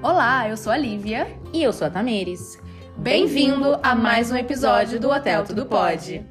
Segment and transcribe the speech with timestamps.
[0.00, 1.26] Olá, eu sou a Lívia.
[1.52, 2.56] E eu sou a Tamires.
[2.96, 6.24] Bem-vindo a mais um episódio do Hotel Tudo Pode.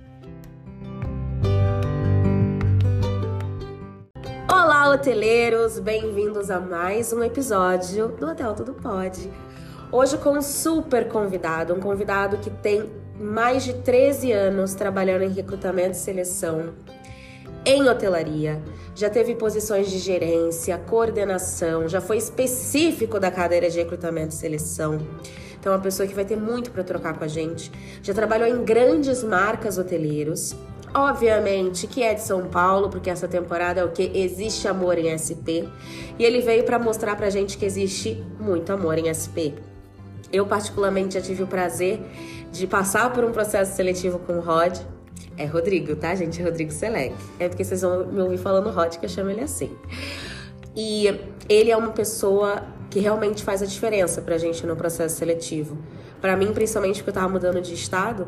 [4.49, 5.79] Olá, hoteleiros!
[5.79, 9.29] Bem-vindos a mais um episódio do Hotel Tudo Pode.
[9.91, 15.33] Hoje com um super convidado, um convidado que tem mais de 13 anos trabalhando em
[15.33, 16.73] recrutamento e seleção
[17.67, 18.63] em hotelaria,
[18.95, 25.05] já teve posições de gerência, coordenação, já foi específico da cadeira de recrutamento e seleção.
[25.59, 27.69] Então, é uma pessoa que vai ter muito para trocar com a gente.
[28.01, 30.55] Já trabalhou em grandes marcas hoteleiros.
[30.93, 35.11] Obviamente que é de São Paulo, porque essa temporada é o que existe amor em
[35.11, 35.67] SP.
[36.17, 39.59] E ele veio para mostrar pra gente que existe muito amor em SP.
[40.31, 41.99] Eu particularmente já tive o prazer
[42.49, 44.79] de passar por um processo seletivo com o Rod
[45.37, 46.41] é Rodrigo, tá, gente?
[46.41, 47.15] É Rodrigo Selec.
[47.39, 49.71] É porque vocês vão me ouvir falando Rod, que eu chamo ele assim.
[50.75, 51.07] E
[51.47, 55.77] ele é uma pessoa que realmente faz a diferença pra gente no processo seletivo.
[56.19, 58.27] Para mim, principalmente porque eu tava mudando de estado,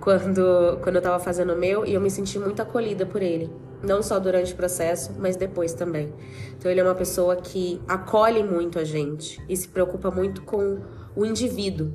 [0.00, 3.50] quando, quando eu tava fazendo o meu, e eu me senti muito acolhida por ele.
[3.82, 6.12] Não só durante o processo, mas depois também.
[6.56, 10.78] Então, ele é uma pessoa que acolhe muito a gente e se preocupa muito com
[11.14, 11.92] o indivíduo.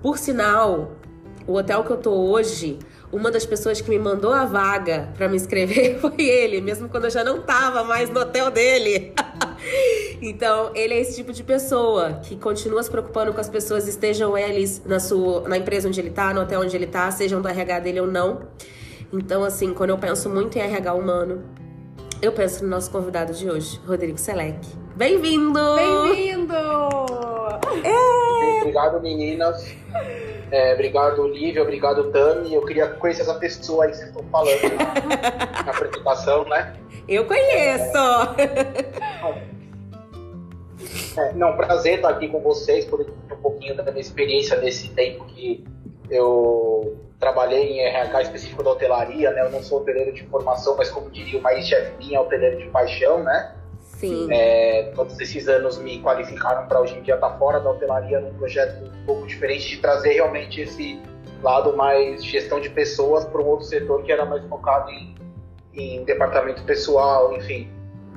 [0.00, 0.92] Por sinal,
[1.46, 2.78] o hotel que eu tô hoje,
[3.10, 7.04] uma das pessoas que me mandou a vaga para me inscrever foi ele, mesmo quando
[7.04, 9.12] eu já não tava mais no hotel dele.
[10.20, 14.36] então, ele é esse tipo de pessoa que continua se preocupando com as pessoas, estejam
[14.36, 17.48] eles na sua na empresa onde ele tá, no hotel onde ele tá, sejam do
[17.48, 18.42] RH dele ou não.
[19.12, 21.42] Então, assim, quando eu penso muito em RH humano,
[22.20, 24.58] eu penso no nosso convidado de hoje, Rodrigo Selec.
[24.96, 25.60] Bem-vindo!
[25.76, 27.17] Bem-vindo!
[27.84, 28.58] É.
[28.60, 29.74] Obrigado, meninas.
[30.50, 31.62] É, obrigado, Lívia.
[31.62, 32.54] Obrigado, Tami.
[32.54, 36.74] Eu queria conhecer essa pessoa aí que vocês estão falando na, na apresentação, né?
[37.06, 37.98] Eu conheço!
[41.18, 44.90] É, não, prazer estar aqui com vocês, poder ter um pouquinho da minha experiência nesse
[44.90, 45.64] tempo que
[46.08, 49.42] eu trabalhei em RH específico da hotelaria, né?
[49.42, 53.22] Eu não sou hoteleiro de formação, mas como diria o mais chefinho, hoteleiro de paixão,
[53.22, 53.54] né?
[53.98, 54.28] Sim.
[54.30, 58.20] É, todos esses anos me qualificaram para hoje em dia estar tá fora da hotelaria
[58.20, 61.02] num projeto um pouco diferente de trazer realmente esse
[61.42, 65.16] lado mais gestão de pessoas para um outro setor que era mais focado em,
[65.74, 67.68] em departamento pessoal, enfim.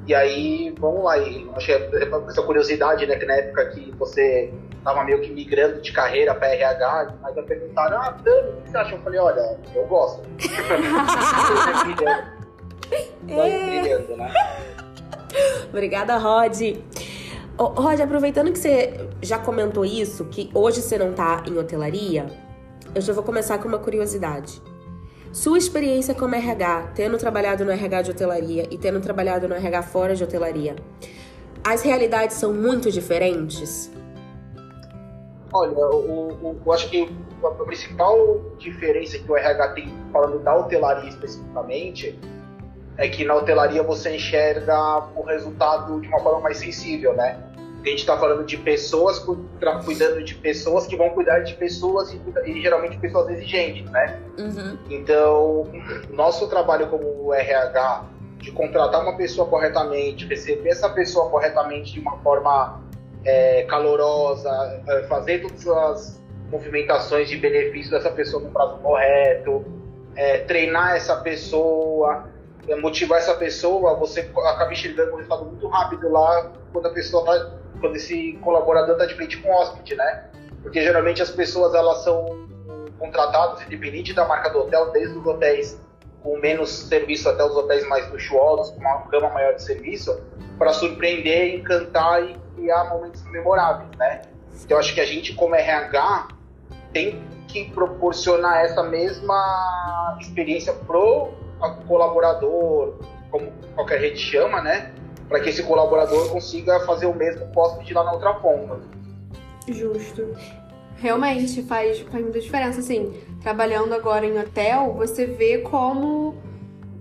[0.06, 1.90] E aí, vamos lá, e acho que é
[2.28, 6.50] essa curiosidade, né, que na época que você estava meio que migrando de carreira para
[6.50, 8.96] RH, aí me perguntaram, ah, Dani, o que você acha?
[8.96, 10.22] Eu falei, olha, eu gosto.
[11.86, 12.42] brilhando.
[13.30, 13.80] É.
[13.80, 14.34] brilhando, né?
[15.70, 16.78] Obrigada, Rod.
[17.58, 22.26] Oh, Rod, aproveitando que você já comentou isso, que hoje você não tá em hotelaria,
[22.94, 24.62] eu já vou começar com uma curiosidade.
[25.32, 29.84] Sua experiência como RH, tendo trabalhado no RH de hotelaria e tendo trabalhado no RH
[29.84, 30.76] fora de hotelaria,
[31.64, 33.92] as realidades são muito diferentes?
[35.54, 37.10] Olha, eu, acho que
[37.44, 42.18] a principal diferença que o RH tem, falando da hotelaria especificamente,
[43.02, 47.36] é que na hotelaria você enxerga o resultado de uma forma mais sensível, né?
[47.84, 49.18] A gente está falando de pessoas
[49.84, 54.20] cuidando de pessoas que vão cuidar de pessoas e, e geralmente pessoas exigentes, né?
[54.38, 54.78] Uhum.
[54.92, 55.68] Então,
[56.12, 58.06] nosso trabalho como RH
[58.38, 62.84] de contratar uma pessoa corretamente, receber essa pessoa corretamente de uma forma
[63.26, 64.52] é, calorosa,
[64.88, 69.66] é, fazer todas as movimentações de benefício dessa pessoa no prazo correto,
[70.16, 72.30] é, treinar essa pessoa,
[72.82, 77.52] motivar essa pessoa, você acaba enxergando um resultado muito rápido lá quando a pessoa tá,
[77.80, 80.26] quando esse colaborador está de frente com o hóspede, né?
[80.62, 82.48] Porque geralmente as pessoas elas são
[83.00, 85.82] contratadas, independente da marca do hotel, desde os hotéis
[86.22, 90.22] com menos serviço até os hotéis mais luxuosos, com uma gama maior de serviço,
[90.58, 94.22] para surpreender, encantar e criar momentos memoráveis, né?
[94.64, 96.28] Então acho que a gente como RH
[96.94, 101.34] tem que proporcionar essa mesma experiência pro
[101.88, 102.96] colaborador,
[103.30, 104.92] como qualquer rede chama, né?
[105.30, 108.80] Para que esse colaborador consiga fazer o mesmo posto lá na outra ponta.
[109.68, 110.36] Justo.
[110.98, 116.36] Realmente faz, faz muita diferença, assim, trabalhando agora em hotel, você vê como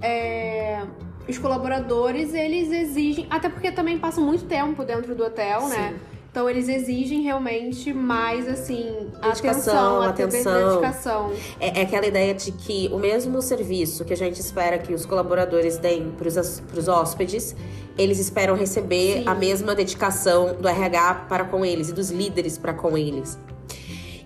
[0.00, 0.82] é,
[1.28, 5.74] os colaboradores, eles exigem, até porque também passam muito tempo dentro do hotel, né?
[5.74, 5.80] Sim.
[5.80, 6.00] né?
[6.30, 10.68] Então eles exigem realmente mais assim dedicação, atenção, atenção.
[10.68, 11.32] dedicação.
[11.58, 15.04] É, é, aquela ideia de que o mesmo serviço que a gente espera que os
[15.04, 17.56] colaboradores deem para os hóspedes,
[17.98, 19.24] eles esperam receber Sim.
[19.26, 23.36] a mesma dedicação do RH para com eles e dos líderes para com eles.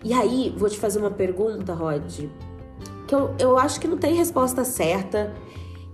[0.04, 2.28] E aí, vou te fazer uma pergunta, Rod,
[3.08, 5.32] que eu, eu acho que não tem resposta certa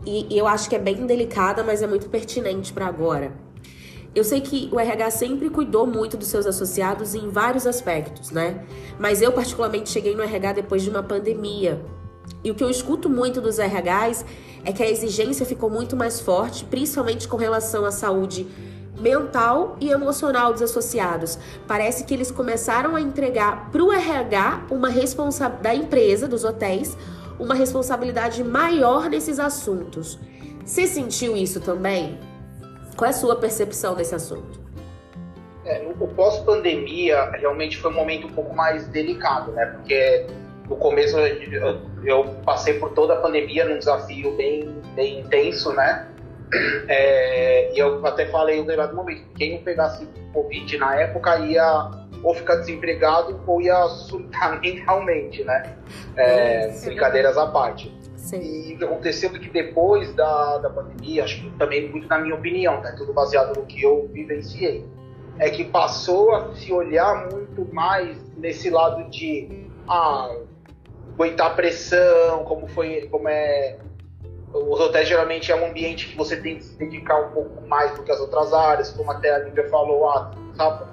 [0.04, 3.48] e, e eu acho que é bem delicada, mas é muito pertinente para agora
[4.14, 8.64] eu sei que o RH sempre cuidou muito dos seus associados em vários aspectos, né?
[8.98, 11.80] Mas eu, particularmente, cheguei no RH depois de uma pandemia.
[12.42, 14.24] E o que eu escuto muito dos RHs
[14.64, 18.46] é que a exigência ficou muito mais forte, principalmente com relação à saúde
[19.00, 21.38] mental e emocional dos associados.
[21.66, 26.96] Parece que eles começaram a entregar para o RH uma responsabilidade da empresa, dos hotéis,
[27.38, 30.18] uma responsabilidade maior nesses assuntos.
[30.64, 32.18] Você sentiu isso também?
[33.00, 34.60] Qual é a sua percepção desse assunto?
[35.64, 39.64] É, no pós-pandemia, realmente foi um momento um pouco mais delicado, né?
[39.64, 40.26] Porque
[40.68, 46.08] no começo eu, eu passei por toda a pandemia num desafio bem, bem intenso, né?
[46.88, 51.38] É, e eu até falei em um determinado momento, quem não pegasse Covid na época
[51.38, 51.90] ia
[52.22, 55.74] ou ficar desempregado ou ia surtar mentalmente, né?
[56.18, 57.98] É, brincadeiras à parte.
[58.20, 58.70] Sim.
[58.70, 62.18] E o que aconteceu é que depois da, da pandemia, acho que também muito na
[62.18, 62.92] minha opinião, tá?
[62.92, 64.86] tudo baseado no que eu vivenciei,
[65.38, 70.36] é que passou a se olhar muito mais nesse lado de ah,
[71.14, 73.78] aguentar pressão, como foi, como é
[74.52, 77.94] os hotéis geralmente é um ambiente que você tem que se dedicar um pouco mais
[77.94, 80.32] do que as outras áreas, como até a Lívia falou, ah,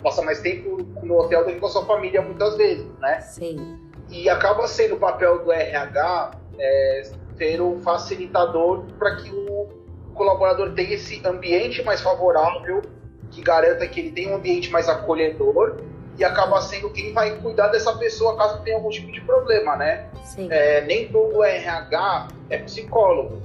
[0.03, 3.19] passa mais tempo no hotel do que com a sua família muitas vezes, né?
[3.19, 3.79] Sim.
[4.09, 7.03] E acaba sendo o papel do RH é,
[7.37, 9.67] ser um facilitador para que o
[10.13, 12.81] colaborador tenha esse ambiente mais favorável,
[13.29, 15.77] que garanta que ele tenha um ambiente mais acolhedor
[16.17, 20.07] e acaba sendo quem vai cuidar dessa pessoa caso tenha algum tipo de problema, né?
[20.49, 23.41] É, nem todo RH é psicólogo.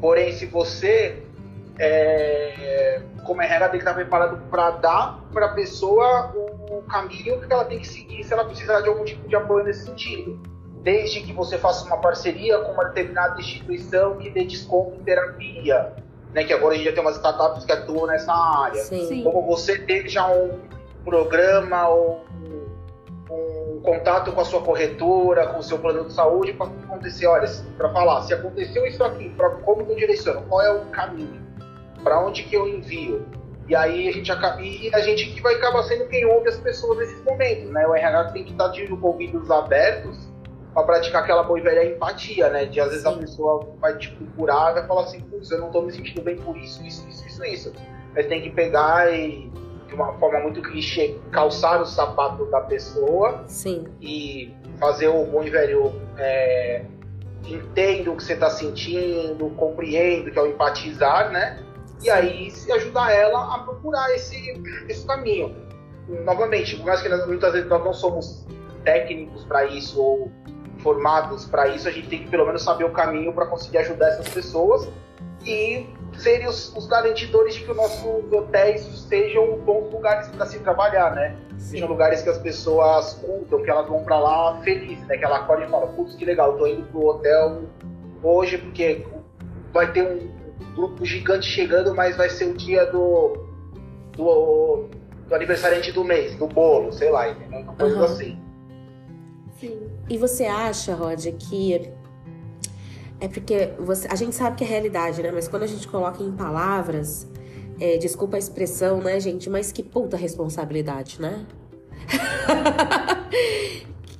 [0.00, 1.22] Porém, se você,
[1.78, 7.52] é, como RH, tem que estar preparado para dar para a pessoa o, caminho que
[7.52, 10.40] ela tem que seguir se ela precisar de algum tipo de apoio nesse sentido.
[10.82, 15.92] Desde que você faça uma parceria com uma determinada instituição que dê desconto em terapia,
[16.32, 18.82] né, que agora a gente já tem umas startups que atuam nessa área.
[18.82, 19.22] Sim.
[19.22, 20.58] Como você ter já um
[21.04, 22.24] programa ou
[23.30, 27.48] um contato com a sua corretora, com o seu plano de saúde para acontecer, olha,
[27.76, 31.40] para falar, se aconteceu isso aqui, pra, como que eu direciono, qual é o caminho,
[32.02, 33.26] para onde que eu envio.
[33.68, 36.56] E aí a gente acaba, e a gente que vai acabar sendo quem ouve as
[36.56, 37.86] pessoas nesses momentos, né?
[37.86, 40.27] O RH tem que estar de ouvidos abertos
[40.78, 42.64] para praticar aquela boa e velha empatia, né?
[42.66, 43.08] De às vezes Sim.
[43.08, 46.22] a pessoa vai te procurar e vai falar assim, putz, eu não estou me sentindo
[46.22, 47.72] bem por isso, isso, isso, isso, isso.
[48.14, 49.50] Mas tem que pegar e
[49.86, 53.86] de uma forma muito clichê, calçar o sapato da pessoa Sim.
[54.00, 56.84] e fazer o bom e velho é,
[57.46, 61.58] entendo o que você está sentindo, compreendo, que é o empatizar, né?
[62.00, 62.10] E Sim.
[62.10, 64.52] aí se ajudar ela a procurar esse,
[64.88, 65.56] esse caminho.
[66.24, 68.46] Novamente, por mais que nós, muitas vezes nós não somos
[68.84, 70.30] técnicos para isso ou
[70.78, 74.08] formados para isso, a gente tem que pelo menos saber o caminho para conseguir ajudar
[74.08, 74.88] essas pessoas
[75.44, 80.58] e serem os, os, garantidores de que os nossos hotéis sejam bons lugares para se
[80.60, 81.36] trabalhar, né?
[81.52, 81.70] Sim.
[81.70, 85.16] Sejam lugares que as pessoas curtam, que elas vão para lá felizes, né?
[85.16, 87.62] Que ela acordam e fala, putz, que legal, tô indo pro hotel
[88.22, 89.06] hoje porque
[89.72, 93.46] vai ter um grupo gigante chegando, mas vai ser o dia do,
[94.12, 94.88] do,
[95.28, 97.60] do aniversariante do mês, do bolo, sei lá, entendeu?
[97.60, 98.04] Uma coisa uhum.
[98.04, 98.47] assim.
[99.60, 99.78] Sim.
[100.08, 101.90] E você acha, Rod, que
[103.20, 105.30] é porque você, a gente sabe que é realidade, né?
[105.32, 107.26] Mas quando a gente coloca em palavras,
[107.80, 109.50] é, desculpa a expressão, né, gente?
[109.50, 111.44] Mas que puta responsabilidade, né?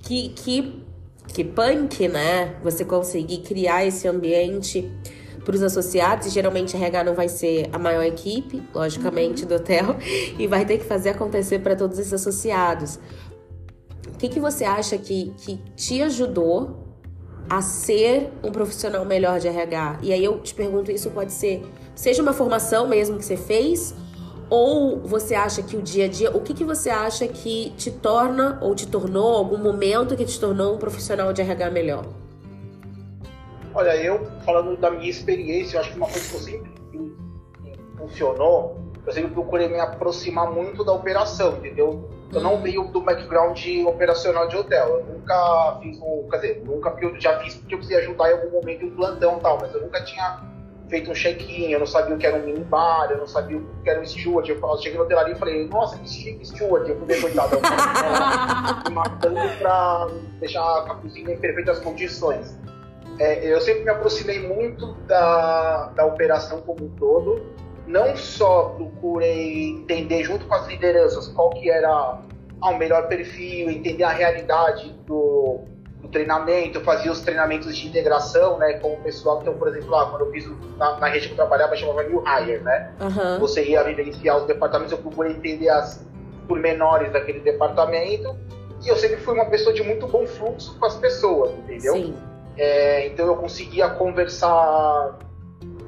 [0.02, 0.84] que, que,
[1.28, 2.56] que punk, né?
[2.62, 4.90] Você conseguir criar esse ambiente
[5.44, 9.48] para os associados, e geralmente a RH não vai ser a maior equipe, logicamente, uhum.
[9.48, 9.96] do hotel,
[10.38, 12.98] e vai ter que fazer acontecer para todos esses associados.
[14.18, 16.88] O que, que você acha que, que te ajudou
[17.48, 20.00] a ser um profissional melhor de RH?
[20.02, 23.94] E aí eu te pergunto, isso pode ser, seja uma formação mesmo que você fez,
[24.50, 27.92] ou você acha que o dia a dia, o que, que você acha que te
[27.92, 32.04] torna ou te tornou, algum momento que te tornou um profissional de RH melhor?
[33.72, 36.70] Olha, eu, falando da minha experiência, eu acho que uma coisa que eu sempre
[37.96, 42.10] funcionou, eu sempre procurei me aproximar muito da operação, entendeu?
[42.30, 44.98] Eu não venho do background operacional de hotel.
[44.98, 46.28] Eu nunca fiz um.
[46.30, 48.88] Quer dizer, nunca porque eu já fiz porque eu precisei ajudar em algum momento em
[48.88, 50.42] um plantão e tal, mas eu nunca tinha
[50.90, 53.66] feito um check-in, eu não sabia o que era um minibar, eu não sabia o
[53.82, 54.50] que era um steward.
[54.50, 56.90] Eu cheguei no hotelaria e falei, nossa, que chique steward.
[56.90, 60.06] Eu fui coitado, eu matando pra
[60.38, 62.58] deixar a cozinha em perfeitas condições.
[63.18, 67.42] É, eu sempre me aproximei muito da, da operação como um todo
[67.88, 72.20] não só procurei entender junto com as lideranças qual que era
[72.60, 75.60] o melhor perfil, entender a realidade do,
[76.02, 79.40] o treinamento, eu fazia os treinamentos de integração, né, com o pessoal.
[79.40, 82.22] Então, por exemplo, lá, quando eu fiz na, na rede que eu trabalhava, chamava New
[82.26, 82.92] Hire, né?
[83.00, 83.38] Aham.
[83.40, 86.06] Você ia vivenciar os departamentos, eu procurei entender as
[86.46, 88.36] pormenores daquele departamento.
[88.84, 91.94] E eu sempre fui uma pessoa de muito bom fluxo com as pessoas, entendeu?
[91.94, 92.16] Sim.
[92.56, 95.18] É, então eu conseguia conversar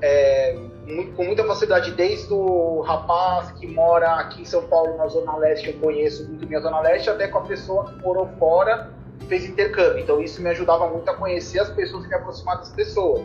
[0.02, 0.56] é,
[0.90, 5.36] muito- com muita facilidade, desde o rapaz que mora aqui em São Paulo, na Zona
[5.36, 8.90] Leste, eu conheço muito bem a Zona Leste, até com a pessoa que morou fora
[9.28, 9.98] fez intercâmbio.
[9.98, 13.22] Então isso me ajudava muito a conhecer as pessoas e me aproximar das pessoas.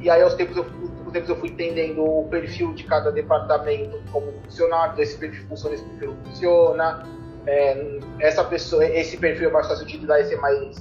[0.00, 0.66] E aí aos tempos eu,
[1.04, 5.46] aos tempos eu fui entendendo o perfil de cada departamento, como funciona, então esse perfil
[5.48, 7.06] funciona, esse perfil funciona.
[7.46, 10.76] É, essa pessoa, esse perfil é mais fácil de lidar, esse é mais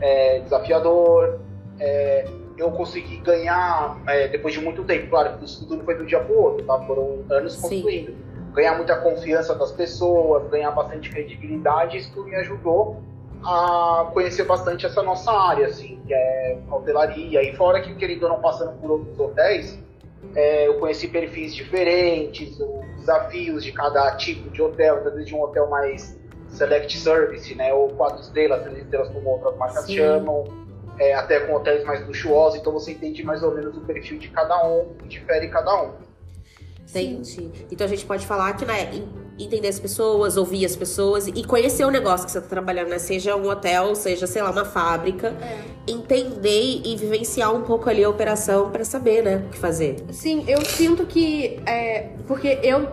[0.00, 1.40] é, desafiador.
[1.78, 2.26] É,
[2.60, 6.20] eu consegui ganhar, é, depois de muito tempo, claro isso tudo não foi do dia
[6.20, 6.78] para o outro, tá?
[6.86, 7.62] foram anos Sim.
[7.62, 8.14] construindo.
[8.52, 13.02] Ganhar muita confiança das pessoas, ganhar bastante credibilidade, isso tudo me ajudou
[13.42, 17.42] a conhecer bastante essa nossa área, assim, que é hotelaria.
[17.42, 19.78] E fora que, querendo ou não, passando por outros hotéis,
[20.34, 25.40] é, eu conheci perfis diferentes, os desafios de cada tipo de hotel, então, desde um
[25.40, 29.96] hotel mais select service, né, ou quatro estrelas, três estrelas como outras marcas Sim.
[29.96, 30.44] chamam,
[31.00, 34.28] é, até com hotéis mais luxuosos, então você entende mais ou menos o perfil de
[34.28, 35.90] cada um, e difere cada um.
[36.88, 37.50] Entendi.
[37.70, 39.08] Então a gente pode falar que, né, en-
[39.44, 42.98] entender as pessoas, ouvir as pessoas e conhecer o negócio que você tá trabalhando, né?
[42.98, 45.28] Seja um hotel, seja, sei lá, uma fábrica.
[45.40, 45.90] É.
[45.90, 49.96] Entender e vivenciar um pouco ali a operação pra saber, né, o que fazer.
[50.10, 51.60] Sim, eu sinto que.
[51.64, 52.88] É, porque eu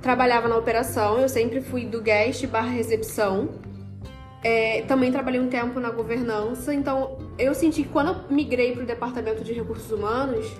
[0.00, 3.48] trabalhava na operação, eu sempre fui do guest barra recepção.
[4.42, 8.82] É, também trabalhei um tempo na governança, então eu senti que quando eu migrei para
[8.82, 10.52] o departamento de recursos humanos,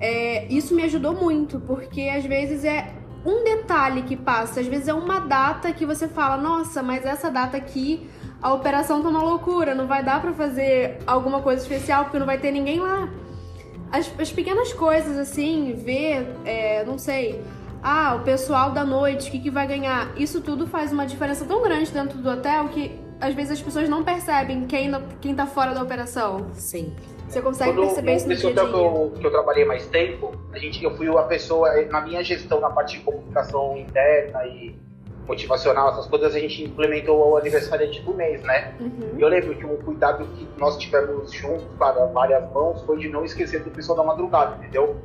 [0.00, 2.92] é, isso me ajudou muito, porque às vezes é
[3.24, 7.30] um detalhe que passa, às vezes é uma data que você fala, nossa, mas essa
[7.30, 8.08] data aqui
[8.42, 12.26] a operação tá uma loucura, não vai dar para fazer alguma coisa especial porque não
[12.26, 13.08] vai ter ninguém lá
[13.92, 17.44] as, as pequenas coisas, assim, ver, é, não sei,
[17.82, 20.10] ah, o pessoal da noite, o que, que vai ganhar?
[20.16, 23.88] Isso tudo faz uma diferença tão grande dentro do hotel que às vezes as pessoas
[23.88, 26.48] não percebem quem, não- quem tá fora da operação.
[26.54, 26.92] Sim.
[27.28, 28.86] Você consegue Quando perceber isso no nesse dia a hotel que dia.
[29.04, 32.60] eu, que eu trabalhei mais tempo, a gente, eu fui a pessoa, na minha gestão,
[32.60, 34.76] na parte de comunicação interna e
[35.26, 38.74] motivacional, essas coisas, a gente implementou o aniversariante do mês, né?
[38.80, 39.12] Uhum.
[39.16, 43.08] E eu lembro que um cuidado que nós tivemos juntos para várias mãos foi de
[43.08, 44.96] não esquecer do pessoal da madrugada, entendeu?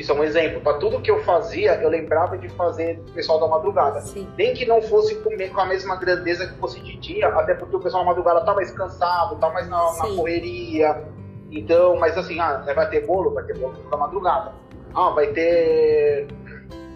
[0.00, 0.62] Isso é um exemplo.
[0.62, 4.00] Para tudo que eu fazia, eu lembrava de fazer do pessoal da madrugada.
[4.00, 4.26] Sim.
[4.38, 7.52] Nem que não fosse com, me- com a mesma grandeza que fosse de dia, até
[7.52, 11.04] porque o pessoal da madrugada tá mais cansado, tá mais na, na correria.
[11.50, 13.34] Então, mas assim, ah, vai ter bolo?
[13.34, 14.52] Vai ter bolo da madrugada.
[14.94, 16.28] Ah, vai ter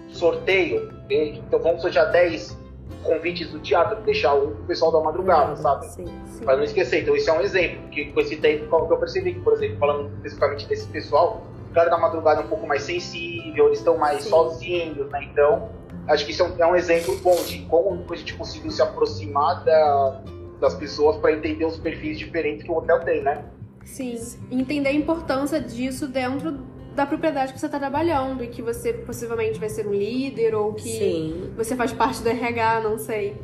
[0.08, 0.90] sorteio.
[1.10, 2.56] Então vamos sortear 10
[3.02, 5.86] convites do teatro, deixar o pessoal da madrugada, sabe?
[5.88, 6.06] Sim.
[6.24, 6.44] Sim.
[6.44, 7.02] Pra não esquecer.
[7.02, 7.86] Então, isso é um exemplo.
[7.90, 11.42] Que com esse tempo, que eu percebi que, por exemplo, falando especificamente desse pessoal,
[11.74, 14.30] o cara da madrugada é um pouco mais sensível, eles estão mais Sim.
[14.30, 15.24] sozinhos, né?
[15.24, 15.70] Então,
[16.06, 18.80] acho que isso é um, é um exemplo bom de como a gente conseguiu se
[18.80, 20.22] aproximar da-
[20.60, 23.44] das pessoas para entender os perfis diferentes que o hotel tem, né?
[23.84, 24.14] Sim.
[24.52, 26.52] Entender a importância disso dentro
[26.94, 30.74] da propriedade que você tá trabalhando e que você possivelmente vai ser um líder ou
[30.74, 31.50] que Sim.
[31.56, 33.36] você faz parte do RH, não sei.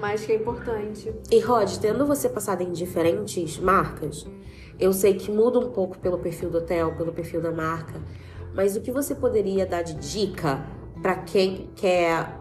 [0.00, 1.12] Mas que é importante.
[1.30, 4.26] E Rod, tendo você passado em diferentes marcas,
[4.78, 7.94] eu sei que muda um pouco pelo perfil do hotel, pelo perfil da marca,
[8.54, 10.64] mas o que você poderia dar de dica
[11.02, 12.34] pra quem quer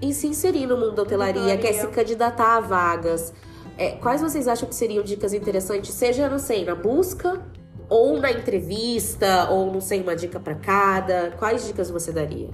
[0.00, 1.62] em se inserir no mundo da hotelaria, Hotelaria.
[1.62, 3.32] quer se candidatar a vagas?
[3.78, 7.40] É, quais vocês acham que seriam dicas interessantes, seja, não sei, na busca
[7.88, 11.30] ou na entrevista, ou não sei, uma dica pra cada?
[11.38, 12.50] Quais dicas você daria?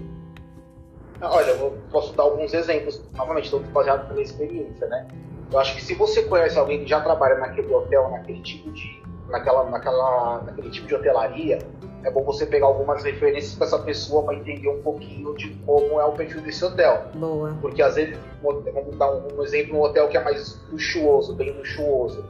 [1.21, 5.09] Olha, eu posso dar alguns exemplos, novamente, todos baseados pela experiência, né?
[5.51, 9.03] Eu acho que se você conhece alguém que já trabalha naquele hotel, naquele tipo de,
[9.29, 11.59] naquela, naquela, naquele tipo de hotelaria,
[12.05, 15.99] é bom você pegar algumas referências com essa pessoa para entender um pouquinho de como
[16.01, 17.05] é o perfil desse hotel.
[17.15, 17.57] Boa.
[17.61, 22.25] Porque às vezes, vamos dar um exemplo, um hotel que é mais luxuoso, bem luxuoso.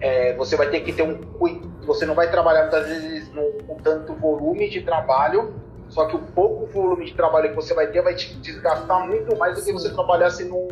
[0.00, 1.18] É, você vai ter que ter um
[1.86, 5.54] você não vai trabalhar muitas vezes no- com tanto volume de trabalho,
[5.88, 9.34] só que o pouco volume de trabalho que você vai ter vai te desgastar muito
[9.38, 10.66] mais do que você trabalhasse num,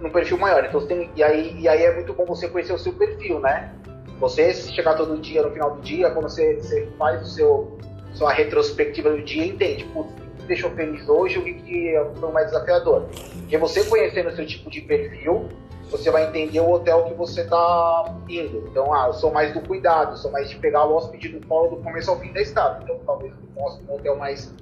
[0.00, 0.64] num perfil maior.
[0.64, 3.72] Então, tem, e, aí, e aí é muito bom você conhecer o seu perfil, né?
[4.20, 7.78] Você se chegar todo dia no final do dia, quando você, você faz o seu
[8.14, 12.32] sua retrospectiva do dia, entende, o que deixou feliz hoje, o que, que foi o
[12.32, 13.06] mais desafiador.
[13.40, 15.48] Porque você conhecendo o seu tipo de perfil,
[15.90, 18.66] você vai entender o hotel que você está indo.
[18.70, 21.76] Então, ah, eu sou mais do cuidado, sou mais de pegar o hóspede do colo
[21.76, 22.80] do começo ao fim da estada.
[22.82, 24.52] Então, talvez eu de um hotel mais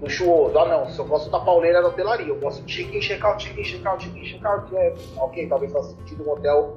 [0.00, 0.58] luxuoso.
[0.58, 3.64] Ah, não, se eu gosto da pauleira da hotelaria, eu gosto de check-in, check-out, check-in,
[3.64, 4.74] check-out, check-in, check-out.
[4.76, 6.74] É, ok, talvez faça sentido um hotel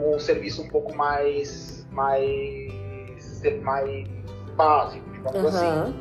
[0.00, 2.72] um serviço um pouco mais mais
[3.62, 4.08] mais
[4.56, 5.48] básico, digamos uhum.
[5.48, 5.94] assim.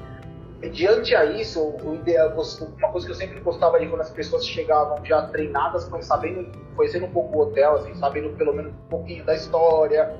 [0.74, 4.46] Diante a isso, o ideal, uma coisa que eu sempre gostava de quando as pessoas
[4.46, 9.25] chegavam já treinadas, sabendo, conhecendo um pouco o hotel, assim, sabendo pelo menos um pouquinho
[9.25, 10.16] da história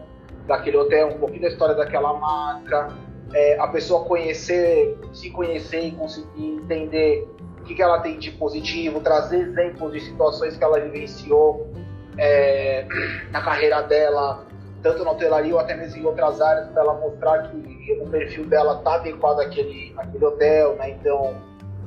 [0.48, 2.92] daquele hotel, um pouquinho da história daquela marca,
[3.34, 7.28] é, a pessoa conhecer, se conhecer e conseguir entender
[7.60, 11.72] o que, que ela tem de positivo, trazer exemplos de situações que ela vivenciou
[12.18, 12.86] é,
[13.32, 14.46] na carreira dela,
[14.82, 18.46] tanto na hotelaria ou até mesmo em outras áreas, para ela mostrar que o perfil
[18.46, 20.90] dela está adequado àquele, àquele hotel, né?
[20.92, 21.36] Então,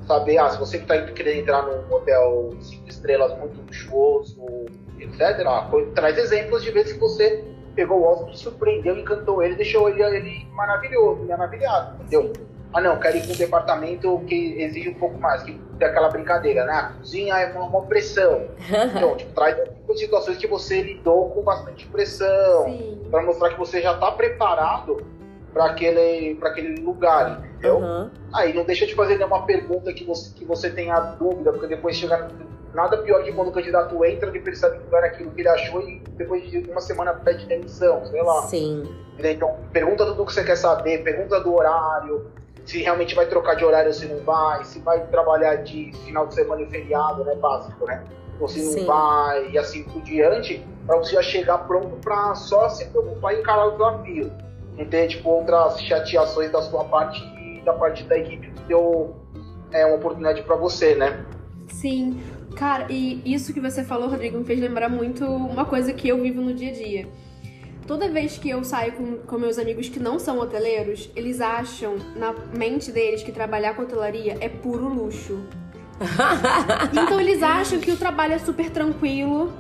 [0.06, 4.66] saber, ah, se você está querendo entrar num hotel cinco estrelas muito luxuoso,
[4.98, 5.44] etc.,
[5.94, 10.46] traz exemplos de vezes que você pegou o Oscar, surpreendeu, encantou ele, deixou ele, ele
[10.52, 12.32] maravilhoso, maravilhado, entendeu?
[12.34, 12.54] Sim.
[12.72, 16.08] Ah não, quero ir com um departamento que exige um pouco mais, que tem aquela
[16.08, 16.72] brincadeira, né?
[16.72, 18.48] A cozinha é uma, uma pressão.
[18.96, 19.56] então, tipo, traz
[19.94, 22.76] situações que você lidou com bastante pressão,
[23.12, 25.06] para mostrar que você já está preparado
[25.52, 27.76] para aquele, aquele lugar, entendeu?
[27.76, 28.10] Uhum.
[28.34, 31.96] Aí não deixa de fazer nenhuma pergunta que você, que você tenha dúvida, porque depois
[31.96, 32.28] chega
[32.74, 35.48] nada pior que quando o candidato entra e percebe que não era aquilo que ele
[35.48, 38.42] achou e depois de uma semana pede demissão, sei lá.
[38.42, 38.82] Sim.
[39.18, 42.26] Então, pergunta tudo o que você quer saber, pergunta do horário,
[42.64, 46.26] se realmente vai trocar de horário ou se não vai, se vai trabalhar de final
[46.26, 48.02] de semana e feriado, né, básico, né?
[48.40, 52.68] Ou se não vai, e assim por diante, para você já chegar pronto para só
[52.68, 54.32] se preocupar em encarar o desafio.
[54.76, 59.14] Não ter, tipo, outras chateações da sua parte e da parte da equipe que deu
[59.70, 61.24] é, uma oportunidade para você, né?
[61.68, 62.20] Sim.
[62.56, 66.20] Cara, e isso que você falou, Rodrigo, me fez lembrar muito uma coisa que eu
[66.20, 67.08] vivo no dia a dia.
[67.86, 71.96] Toda vez que eu saio com, com meus amigos que não são hoteleiros, eles acham
[72.16, 75.38] na mente deles que trabalhar com hotelaria é puro luxo.
[76.92, 79.52] então eles acham que o trabalho é super tranquilo,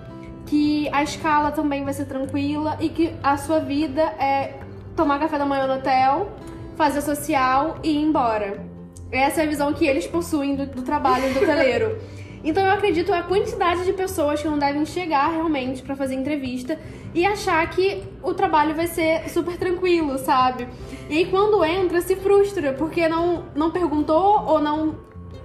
[0.46, 4.54] que a escala também vai ser tranquila e que a sua vida é
[4.96, 6.32] tomar café da manhã no hotel,
[6.76, 8.64] fazer social e ir embora.
[9.10, 11.98] Essa é a visão que eles possuem do, do trabalho do hoteleiro.
[12.44, 16.78] Então eu acredito a quantidade de pessoas que não devem chegar realmente para fazer entrevista
[17.14, 20.68] e achar que o trabalho vai ser super tranquilo, sabe?
[21.08, 24.96] E aí quando entra se frustra porque não não perguntou ou não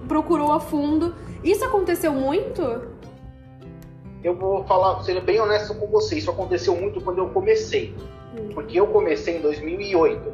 [0.09, 1.15] procurou a fundo.
[1.41, 2.61] Isso aconteceu muito?
[4.21, 7.95] Eu vou falar, sendo bem honesto com você, isso aconteceu muito quando eu comecei.
[8.37, 8.49] Hum.
[8.53, 10.33] Porque eu comecei em 2008,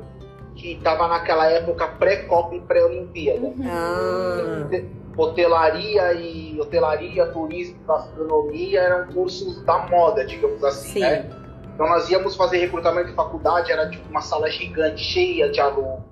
[0.56, 3.46] que estava naquela época pré-Copa e pré-Olimpíada.
[3.46, 3.56] Uhum.
[3.64, 11.00] Ah hotelaria e hotelaria, turismo, gastronomia eram cursos da moda, digamos assim, Sim.
[11.00, 11.26] né?
[11.74, 16.04] Então nós íamos fazer recrutamento de faculdade, era tipo uma sala gigante, cheia de alunos.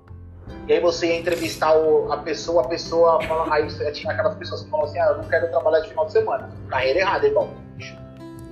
[0.68, 4.62] E aí você ia entrevistar o, a pessoa, a pessoa fala, aí tinha aquelas pessoas
[4.62, 6.50] que falam assim, ah, eu não quero trabalhar de final de semana.
[6.68, 7.50] Carreira errada, irmão.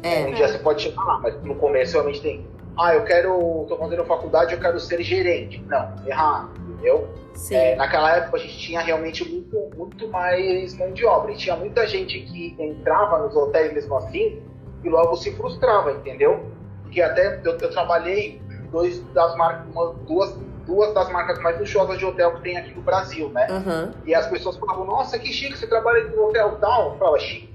[0.03, 2.47] É, um dia você pode chegar lá, mas no começo realmente tem.
[2.79, 5.63] Ah, eu quero, tô fazendo faculdade, eu quero ser gerente.
[5.69, 6.51] Não, errado,
[6.83, 7.09] entendeu?
[7.51, 11.33] É, naquela época a gente tinha realmente muito, muito mais mão de obra.
[11.33, 14.43] E tinha muita gente que entrava nos hotéis mesmo assim
[14.85, 16.45] e logo se frustrava, entendeu?
[16.83, 18.41] Porque até eu, eu trabalhei
[18.71, 22.75] dois das marcas, uma, duas, duas das marcas mais luxuosas de hotel que tem aqui
[22.75, 23.47] no Brasil, né?
[23.51, 23.93] Uhum.
[24.05, 26.93] E as pessoas falavam, nossa, que chique, você trabalha no hotel tal.
[26.93, 27.52] Eu falava, chique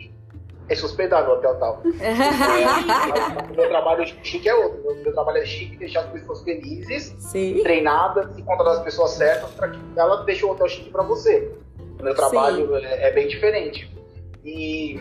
[0.70, 1.82] é hospedar no hotel tal.
[2.00, 4.82] é, meu trabalho chique é outro.
[4.84, 7.62] Meu, meu, trabalho é chique deixar as pessoas felizes, Sim.
[7.64, 11.52] treinadas, encontrar as pessoas certas para que ela deixe o hotel chique para você.
[12.00, 13.90] O meu trabalho é, é, bem diferente.
[14.44, 15.00] E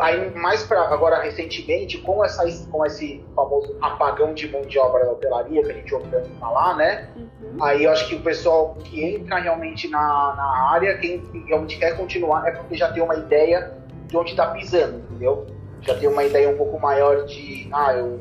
[0.00, 5.04] aí mais para agora recentemente, com essa com esse famoso apagão de mão de obra
[5.04, 7.08] da hotelaria que a gente ouve tanto falar, né?
[7.16, 7.62] Uhum.
[7.62, 11.96] Aí eu acho que o pessoal que entra realmente na, na área, quem realmente quer
[11.96, 15.46] continuar, é porque já tem uma ideia de onde está pisando, entendeu?
[15.80, 18.20] Já tem uma ideia um pouco maior de, ah, eu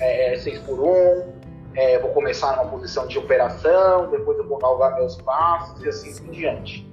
[0.00, 1.36] é 6 é por 1,
[1.74, 6.14] é, vou começar numa posição de operação, depois eu vou galgar meus passos e assim
[6.22, 6.90] por diante.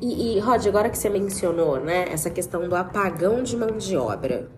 [0.00, 3.96] E, e Rod, agora que você mencionou, né, essa questão do apagão de mão de
[3.96, 4.48] obra,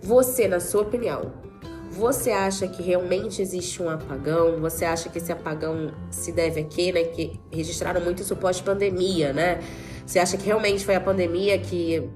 [0.00, 1.32] você, na sua opinião,
[1.90, 4.58] você acha que realmente existe um apagão?
[4.60, 7.04] Você acha que esse apagão se deve a quê, né?
[7.04, 9.60] Que registraram muito isso pós-pandemia, né?
[10.12, 12.06] Você acha que realmente foi a pandemia que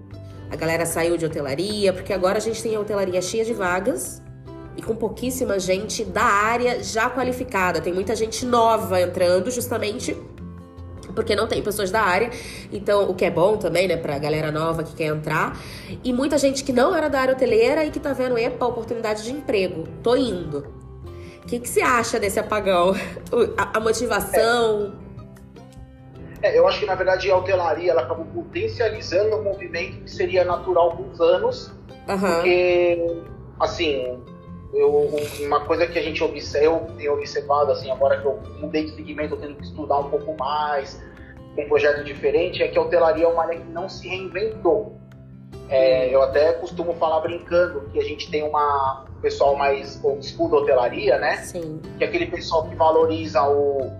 [0.50, 1.94] a galera saiu de hotelaria?
[1.94, 4.22] Porque agora a gente tem a hotelaria cheia de vagas
[4.76, 7.80] e com pouquíssima gente da área já qualificada.
[7.80, 10.14] Tem muita gente nova entrando justamente
[11.14, 12.28] porque não tem pessoas da área.
[12.70, 15.58] Então, o que é bom também, né, pra galera nova que quer entrar.
[16.04, 19.22] E muita gente que não era da área hoteleira e que tá vendo, epa, oportunidade
[19.22, 19.88] de emprego.
[20.02, 20.66] Tô indo.
[21.42, 22.94] O que, que você acha desse apagão?
[23.56, 25.05] A, a motivação?
[26.42, 26.58] É.
[26.58, 30.96] Eu acho que na verdade a hotelaria ela acabou potencializando um movimento que seria natural
[30.96, 31.72] dos anos,
[32.08, 32.18] uhum.
[32.18, 33.22] porque
[33.58, 34.18] assim,
[34.72, 38.84] eu, uma coisa que a gente observa, eu tenho observado, assim, agora que eu mudei
[38.84, 41.02] de segmento, eu tenho que estudar um pouco mais,
[41.54, 44.98] com um projeto diferente, é que a hotelaria é uma área que não se reinventou.
[45.68, 50.24] É, eu até costumo falar brincando que a gente tem uma um pessoal mais old
[50.24, 51.38] school da hotelaria, né?
[51.38, 51.80] Sim.
[51.96, 53.90] Que é aquele pessoal que valoriza o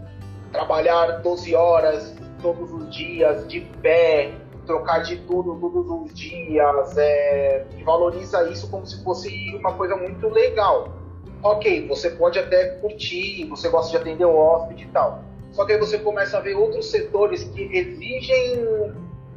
[0.53, 2.15] trabalhar 12 horas
[2.47, 4.33] todos os dias, de pé,
[4.67, 9.97] trocar de tudo todos os dias, é, que valoriza isso como se fosse uma coisa
[9.97, 10.95] muito legal.
[11.43, 15.25] Ok, você pode até curtir, você gosta de atender o hóspede e tal.
[15.51, 18.65] Só que aí você começa a ver outros setores que exigem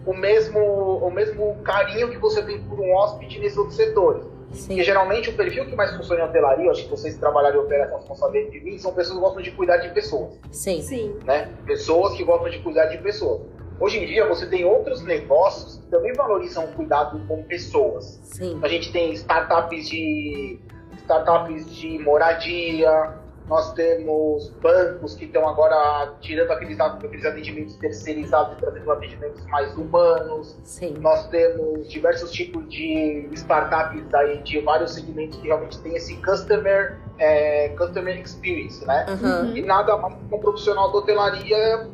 [0.06, 4.24] o mesmo, o mesmo carinho que você tem por um hóspede nesses outros setores.
[4.52, 4.68] Sim.
[4.68, 7.64] Porque geralmente o perfil que mais funciona em hotelaria, acho que vocês que trabalharem em
[7.64, 10.82] hotel vão saber de mim, são pessoas que gostam de cuidar de pessoas Sim.
[10.82, 11.16] Sim.
[11.26, 11.50] né?
[11.66, 13.42] Pessoas que gostam de cuidar de pessoas.
[13.80, 18.20] Hoje em dia você tem outros negócios que também valorizam o cuidado com pessoas.
[18.24, 18.60] Sim.
[18.62, 20.60] A gente tem startups de
[20.98, 23.19] startups de moradia,
[23.50, 29.76] nós temos bancos que estão agora tirando aqueles, aqueles atendimentos terceirizados e trazendo atendimentos mais
[29.76, 30.56] humanos.
[30.64, 30.94] Sim.
[31.00, 37.00] Nós temos diversos tipos de startups aí de vários segmentos que realmente tem esse customer,
[37.18, 39.08] é, customer experience, né?
[39.10, 39.52] Aham.
[39.56, 41.90] E nada mais que um profissional da hotelaria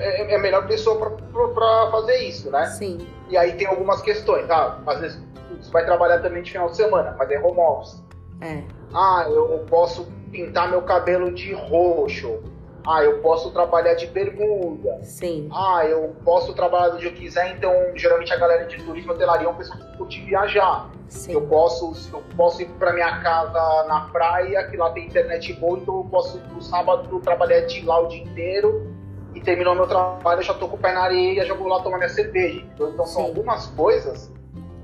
[0.00, 2.66] é, é a melhor pessoa para fazer isso, né?
[2.66, 2.98] Sim.
[3.28, 4.50] E aí tem algumas questões.
[4.50, 5.22] Ah, às vezes
[5.60, 8.02] você vai trabalhar também de final de semana, mas é home office.
[8.40, 8.64] É.
[8.92, 12.42] Ah, eu posso pintar meu cabelo de roxo.
[12.86, 15.00] Ah, eu posso trabalhar de bermuda.
[15.02, 15.48] Sim.
[15.52, 17.54] Ah, eu posso trabalhar onde eu quiser.
[17.56, 20.90] Então, geralmente a galera de turismo hotelaria é uma pessoa que curte viajar.
[21.28, 21.46] Eu Sim.
[21.46, 25.98] posso, eu posso ir para minha casa na praia, que lá tem internet boa, então
[25.98, 28.90] eu posso ir no sábado trabalhar de lá o dia inteiro
[29.34, 31.82] e terminou meu trabalho, eu já tô com o pé na areia, já vou lá
[31.82, 32.64] tomar minha cerveja.
[32.74, 33.28] Então, então são Sim.
[33.28, 34.32] algumas coisas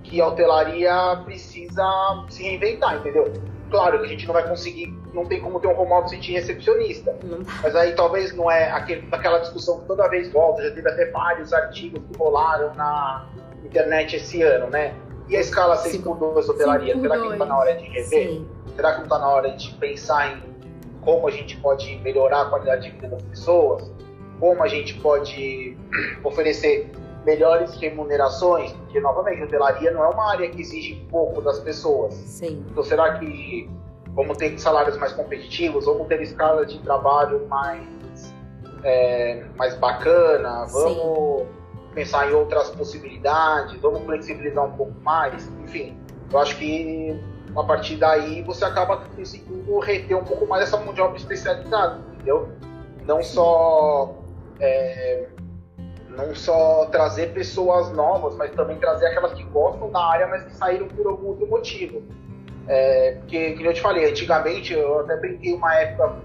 [0.02, 1.84] que a hotelaria precisa
[2.28, 3.32] se reinventar, entendeu?
[3.70, 6.32] Claro que a gente não vai conseguir, não tem como ter um home office de
[6.32, 7.16] recepcionista.
[7.62, 11.10] Mas aí talvez não é aquele, aquela discussão que toda vez volta, já teve até
[11.10, 13.26] vários artigos que rolaram na
[13.64, 14.94] internet esse ano, né?
[15.28, 17.84] E a escala 6 por 2 hotelaria, Cinco será que não está na hora de
[17.84, 18.04] rever?
[18.04, 18.48] Sim.
[18.76, 20.56] Será que não está na hora de pensar em
[21.00, 23.90] como a gente pode melhorar a qualidade de vida das pessoas?
[24.38, 25.76] Como a gente pode
[26.22, 26.90] oferecer
[27.26, 28.72] melhores remunerações?
[28.72, 32.14] Porque, novamente, a hotelaria não é uma área que exige pouco das pessoas.
[32.14, 32.64] Sim.
[32.70, 33.68] Então, será que
[34.14, 35.84] vamos ter salários mais competitivos?
[35.84, 38.32] Vamos ter escalas de trabalho mais,
[38.84, 40.64] é, mais bacana?
[40.66, 41.46] Vamos
[41.92, 43.78] pensar em outras possibilidades?
[43.80, 45.50] Vamos flexibilizar um pouco mais?
[45.64, 45.98] Enfim,
[46.32, 47.20] eu acho que
[47.56, 52.00] a partir daí você acaba conseguindo reter um pouco mais essa mão de obra especializada,
[52.14, 52.50] entendeu?
[53.04, 54.14] Não só
[54.60, 55.28] é,
[56.16, 60.56] não só trazer pessoas novas, mas também trazer aquelas que gostam da área, mas que
[60.56, 62.02] saíram por algum outro motivo.
[62.66, 66.16] É, porque, como eu te falei, antigamente eu até brinquei uma época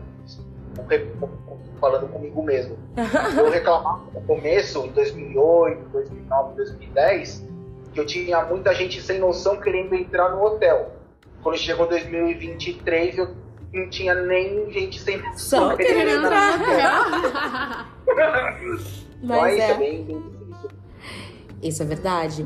[1.80, 2.78] falando comigo mesmo.
[3.38, 7.48] Eu reclamava no começo, em 2008, 2009, 2010,
[7.94, 10.92] que eu tinha muita gente sem noção querendo entrar no hotel.
[11.42, 13.36] Quando chegou 2023, eu
[13.74, 17.90] não tinha nem gente sem noção querendo entrar.
[19.22, 20.18] Mas isso é é.
[21.62, 22.46] Isso é verdade.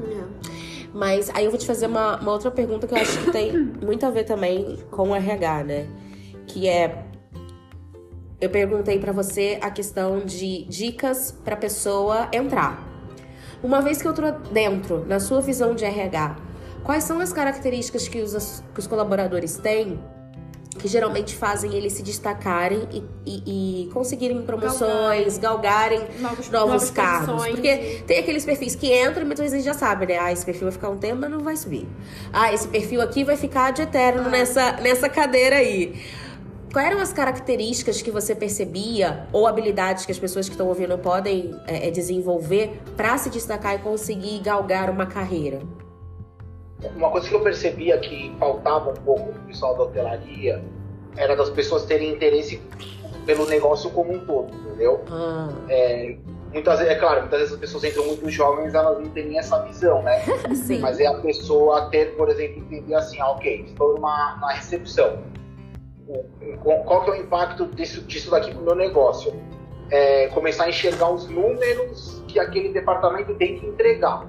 [0.94, 3.52] Mas aí eu vou te fazer uma, uma outra pergunta que eu acho que tem
[3.84, 5.88] muito a ver também com o RH, né?
[6.48, 7.06] Que é.
[8.40, 12.84] Eu perguntei pra você a questão de dicas pra pessoa entrar.
[13.64, 16.36] Uma vez que eu tô dentro, na sua visão de RH,
[16.84, 20.00] quais são as características que os, que os colaboradores têm
[20.78, 26.92] que geralmente fazem eles se destacarem e, e- e conseguirem promoções, galgarem Novos, novos novas
[26.92, 27.46] cargos.
[27.48, 30.18] Porque tem aqueles perfis que entram e muitas vezes já sabe, né?
[30.20, 31.88] Ah, esse perfil vai ficar um tempo, mas não vai subir.
[32.32, 34.30] Ah, esse perfil aqui vai ficar de eterno Ah.
[34.30, 35.96] nessa, nessa cadeira aí.
[36.74, 40.98] Quais eram as características que você percebia ou habilidades que as pessoas que estão ouvindo
[40.98, 45.62] podem é, é, desenvolver para se destacar e conseguir galgar uma carreira?
[46.96, 50.64] Uma coisa que eu percebia que faltava um pouco do pessoal da hotelaria
[51.18, 52.62] era das pessoas terem interesse
[53.26, 55.02] pelo negócio como um todo, entendeu?
[55.10, 56.16] Ah, É,
[56.54, 59.64] muitas vezes, é claro, muitas vezes as pessoas entram muito jovens, elas não têm essa
[59.64, 60.20] visão, né?
[60.54, 60.80] sim.
[60.80, 65.24] Mas é a pessoa ter, por exemplo, entender assim, ah, ok, estou numa, recepção.
[66.08, 69.34] O- Qual que é o impacto disso, disso daqui para o meu negócio?
[69.90, 74.28] É começar a enxergar os números que aquele departamento tem que entregar.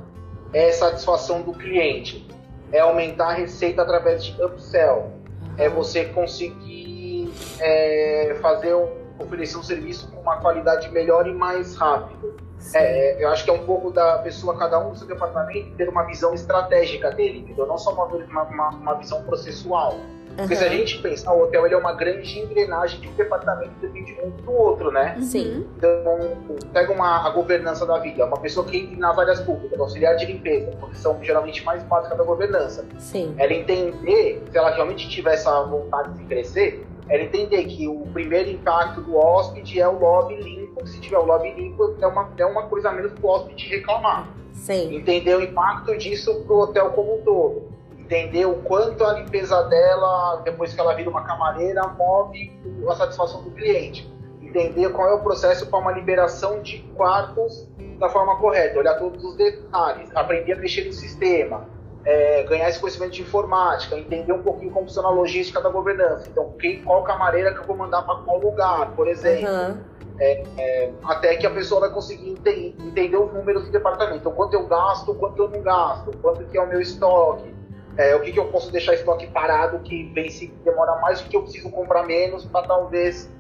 [0.53, 2.26] É satisfação do cliente.
[2.73, 5.13] É aumentar a receita através de upsell.
[5.57, 11.77] É você conseguir é, fazer um, oferecer um serviço com uma qualidade melhor e mais
[11.77, 12.37] rápido.
[12.75, 15.89] É, eu acho que é um pouco da pessoa, cada um do seu departamento, ter
[15.89, 17.67] uma visão estratégica dele, entendeu?
[17.67, 19.95] Não só uma, uma, uma visão processual.
[20.37, 20.61] Porque uhum.
[20.61, 24.13] se a gente pensar, o hotel ele é uma grande engrenagem de um departamento depende
[24.21, 25.17] muito do outro, né?
[25.23, 25.67] Sim.
[25.77, 26.37] Então,
[26.73, 30.27] pega uma, a governança da vida, uma pessoa que entra nas áreas públicas, auxiliar de
[30.27, 32.85] limpeza, porque são geralmente mais básicas da governança.
[32.99, 33.35] Sim.
[33.39, 38.51] Ela entender, se ela realmente tiver essa vontade de crescer, ela entender que o primeiro
[38.51, 42.45] impacto do hóspede é o lobby limpo, se tiver o lobby limpo, é uma, é
[42.45, 44.29] uma coisa a menos para o hóspede reclamar.
[44.53, 44.95] Sim.
[44.95, 47.66] Entender o impacto disso para o hotel como um todo
[48.07, 52.53] entender o quanto a limpeza dela, depois que ela vira uma camareira, move
[52.89, 54.11] a satisfação do cliente.
[54.41, 59.23] Entender qual é o processo para uma liberação de quartos da forma correta, olhar todos
[59.25, 61.69] os detalhes, aprender a mexer no sistema,
[62.05, 66.29] é, ganhar esse conhecimento de informática, entender um pouquinho como funciona a logística da governança.
[66.31, 69.49] Então, quem, qual camareira que eu vou mandar para qual lugar, por exemplo.
[69.49, 69.97] Uhum.
[70.19, 74.21] É, é, até que a pessoa vai conseguir entender, entender os números do departamento.
[74.21, 77.55] Então, quanto eu gasto, quanto eu não gasto, quanto que é o meu estoque,
[77.97, 81.29] é, o que, que eu posso deixar estoque parado que vem se demora mais, o
[81.29, 83.31] que eu preciso comprar menos para talvez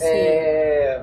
[0.00, 1.02] é,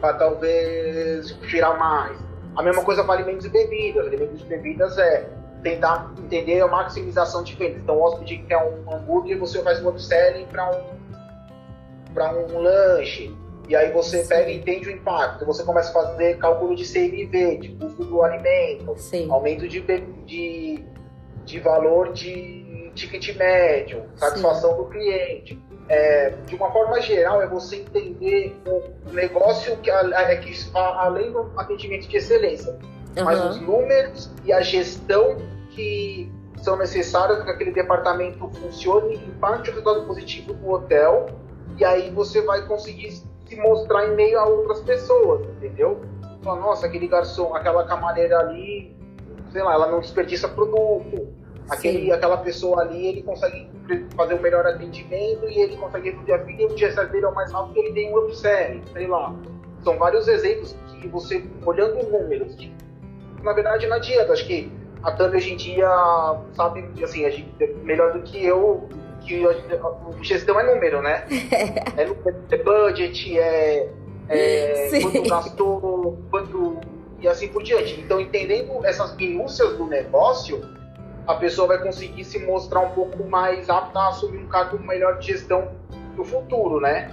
[0.00, 2.18] para talvez tirar mais.
[2.56, 4.06] A mesma coisa para alimentos e bebidas.
[4.06, 5.28] Alimentos e bebidas é
[5.62, 7.82] tentar entender a maximização de vendas.
[7.82, 11.00] Então, o hóspede quer um hambúrguer, você faz um upselling para um
[12.12, 13.34] para um lanche.
[13.68, 14.28] E aí você Sim.
[14.28, 15.46] pega e entende o impacto.
[15.46, 19.30] Você começa a fazer cálculo de CMV, de custo do alimento, Sim.
[19.30, 19.80] aumento de,
[20.26, 20.84] de
[21.50, 24.76] de valor de ticket médio, satisfação Sim.
[24.76, 25.62] do cliente.
[25.88, 31.50] É, de uma forma geral, é você entender o negócio que, é que além do
[31.56, 32.78] atendimento de excelência,
[33.16, 33.24] uhum.
[33.24, 35.36] mas os números e a gestão
[35.70, 41.26] que são necessários para que aquele departamento funcione e parte o resultado positivo do hotel,
[41.76, 46.00] e aí você vai conseguir se mostrar em meio a outras pessoas, entendeu?
[46.42, 48.96] Fala, nossa, aquele garçom, aquela camareira ali,
[49.50, 51.39] sei lá, ela não desperdiça produto,
[51.70, 53.68] Aquele, aquela pessoa ali, ele consegue
[54.16, 57.30] fazer um melhor atendimento e ele consegue reduzir a vida e o dia dele é
[57.30, 59.34] mais rápido ele tem um upselling, sei lá.
[59.84, 62.72] São vários exemplos que você, olhando números, que,
[63.42, 64.32] na verdade não adianta.
[64.32, 64.70] Acho que
[65.02, 65.88] a Thumb hoje em dia
[66.52, 67.48] sabe, assim, a gente,
[67.84, 68.88] melhor do que eu,
[69.20, 71.24] que a, a, gestão é número, né?
[71.96, 73.88] é, é budget, é,
[74.28, 76.78] é quanto gastou, quanto.
[77.20, 77.98] e assim por diante.
[78.00, 80.79] Então, entendendo essas minúcias do negócio
[81.26, 85.18] a pessoa vai conseguir se mostrar um pouco mais apta a assumir um cargo melhor
[85.18, 85.68] de gestão
[86.16, 87.10] no futuro, né?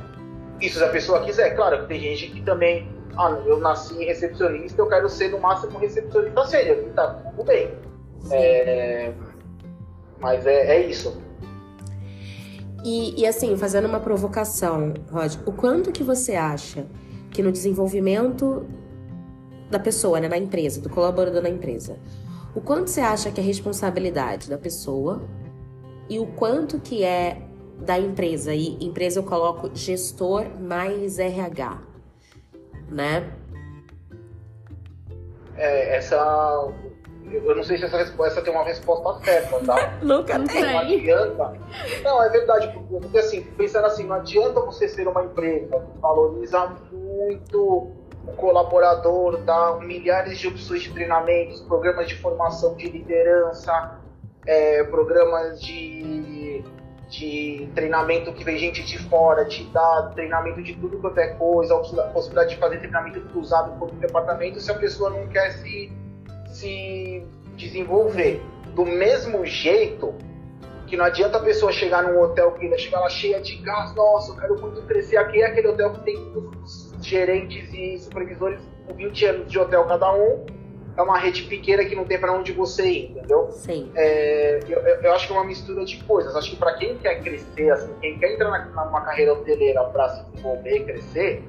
[0.60, 1.56] Isso se a pessoa quiser.
[1.56, 5.78] Claro que tem gente que também, ah, eu nasci recepcionista, eu quero ser no máximo
[5.78, 6.78] recepcionista sênior.
[6.96, 7.72] Tá tudo bem.
[8.32, 9.14] É...
[10.20, 11.22] Mas é, é isso.
[12.84, 16.86] E, e, assim, fazendo uma provocação, Rod, o quanto que você acha
[17.32, 18.66] que no desenvolvimento
[19.70, 21.98] da pessoa, né, na empresa, do colaborador na empresa,
[22.58, 25.22] o quanto você acha que é responsabilidade da pessoa
[26.10, 27.38] e o quanto que é
[27.78, 28.52] da empresa.
[28.52, 31.80] E empresa eu coloco gestor mais RH,
[32.90, 33.32] né?
[35.56, 36.74] É, essa
[37.32, 39.98] eu não sei se essa resposta tem uma resposta certa, tá?
[40.02, 40.62] Nunca tem.
[40.66, 41.54] Não adianta.
[42.04, 46.76] Não, é verdade, porque assim, pensando assim, não adianta você ser uma empresa que valoriza
[46.92, 47.92] muito
[48.28, 54.00] o colaborador dá milhares de opções de treinamentos, programas de formação de liderança,
[54.46, 56.62] é, programas de,
[57.10, 61.74] de treinamento que vem gente de fora, te dá treinamento de tudo quanto é coisa,
[61.74, 65.92] a possibilidade de fazer treinamento cruzado por um departamento se a pessoa não quer se,
[66.50, 68.42] se desenvolver.
[68.76, 70.14] Do mesmo jeito
[70.88, 73.94] que não adianta a pessoa chegar num hotel que ainda chega lá cheia de gás,
[73.94, 78.62] nossa, eu quero muito crescer aqui, é aquele hotel que tem os gerentes e supervisores
[78.88, 80.46] com 20 anos de hotel cada um.
[80.96, 83.52] É uma rede pequena que não tem para onde você ir, entendeu?
[83.52, 83.92] Sim.
[83.96, 86.36] É, eu, eu, acho que é uma mistura de coisas.
[86.36, 90.10] Acho que para quem quer crescer, assim, quem quer entrar na, numa carreira hoteleira para
[90.10, 91.44] se desenvolver e crescer,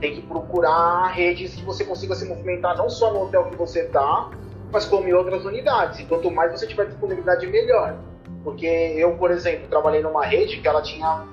[0.00, 3.80] tem que procurar redes que você consiga se movimentar não só no hotel que você
[3.80, 4.30] está,
[4.70, 5.98] mas como em outras unidades.
[5.98, 7.96] E quanto mais você tiver disponibilidade, melhor.
[8.42, 11.26] Porque eu, por exemplo, trabalhei numa rede que ela tinha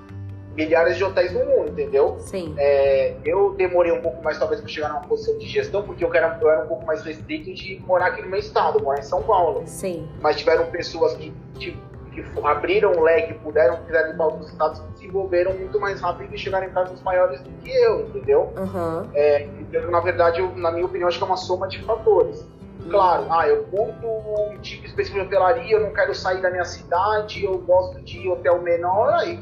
[0.55, 2.17] milhares de hotéis no mundo, entendeu?
[2.19, 2.53] Sim.
[2.57, 6.13] É, eu demorei um pouco mais, talvez, para chegar numa posição de gestão, porque eu
[6.13, 9.03] era, eu era um pouco mais restrito de morar aqui no meu estado, morar em
[9.03, 9.63] São Paulo.
[9.65, 10.07] Sim.
[10.21, 11.77] Mas tiveram pessoas que, que,
[12.11, 16.33] que abriram o leque, puderam, quiserem ir para outros estados, que desenvolveram muito mais rápido
[16.33, 18.51] e chegaram em cargos maiores do que eu, entendeu?
[18.57, 19.09] Uhum.
[19.13, 22.45] É, então, na verdade, eu, na minha opinião, acho que é uma soma de fatores.
[22.89, 26.65] Claro, ah, eu curto um tipo específico de hotelaria, eu não quero sair da minha
[26.65, 29.39] cidade, eu gosto de hotel menor, aí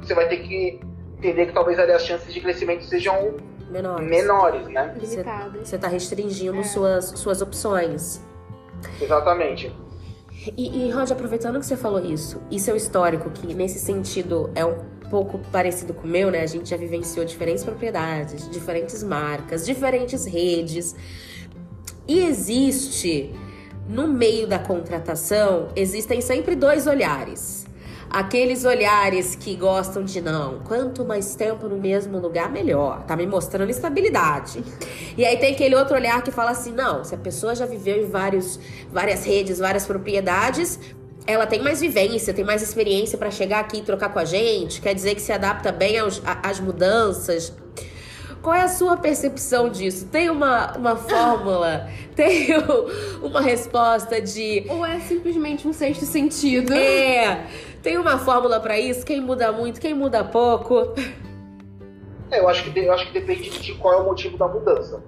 [0.00, 0.80] você vai ter que
[1.18, 3.36] entender que talvez ali as chances de crescimento sejam
[3.70, 4.94] menores, menores né?
[5.00, 5.68] Limitadas.
[5.68, 6.62] Você tá restringindo É.
[6.62, 8.20] suas, suas opções.
[9.00, 9.74] Exatamente.
[10.56, 14.64] E, e Rod, aproveitando que você falou isso, e seu histórico, que nesse sentido é
[14.64, 14.76] um
[15.08, 16.40] pouco parecido com o meu, né?
[16.40, 20.96] A gente já vivenciou diferentes propriedades, diferentes marcas, diferentes redes.
[22.06, 23.32] E existe,
[23.88, 27.66] no meio da contratação, existem sempre dois olhares.
[28.10, 33.04] Aqueles olhares que gostam de não, quanto mais tempo no mesmo lugar, melhor.
[33.04, 34.62] Tá me mostrando estabilidade.
[35.16, 38.04] E aí tem aquele outro olhar que fala assim: não, se a pessoa já viveu
[38.04, 38.60] em vários,
[38.92, 40.78] várias redes, várias propriedades,
[41.26, 44.80] ela tem mais vivência, tem mais experiência para chegar aqui e trocar com a gente,
[44.80, 45.96] quer dizer que se adapta bem
[46.42, 47.52] às mudanças.
[48.42, 50.06] Qual é a sua percepção disso?
[50.10, 51.88] Tem uma, uma fórmula?
[52.16, 54.66] Tem um- uma resposta de.
[54.68, 56.74] Ou é simplesmente um sexto sentido?
[56.74, 57.46] É,
[57.82, 59.06] tem uma fórmula para isso?
[59.06, 60.92] Quem muda muito, quem muda pouco?
[62.30, 65.02] É, eu acho que eu acho que depende de qual é o motivo da mudança.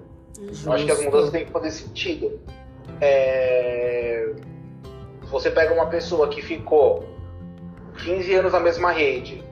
[0.65, 2.39] Eu acho que as mudanças têm que fazer sentido.
[3.01, 4.31] É,
[5.23, 7.05] Se você pega uma pessoa que ficou
[8.03, 9.43] 15 anos na mesma rede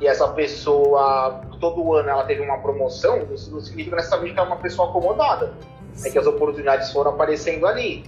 [0.00, 4.48] e essa pessoa, todo ano, ela teve uma promoção, isso não significa necessariamente que ela
[4.48, 5.52] é uma pessoa acomodada.
[6.04, 8.04] É que as oportunidades foram aparecendo ali.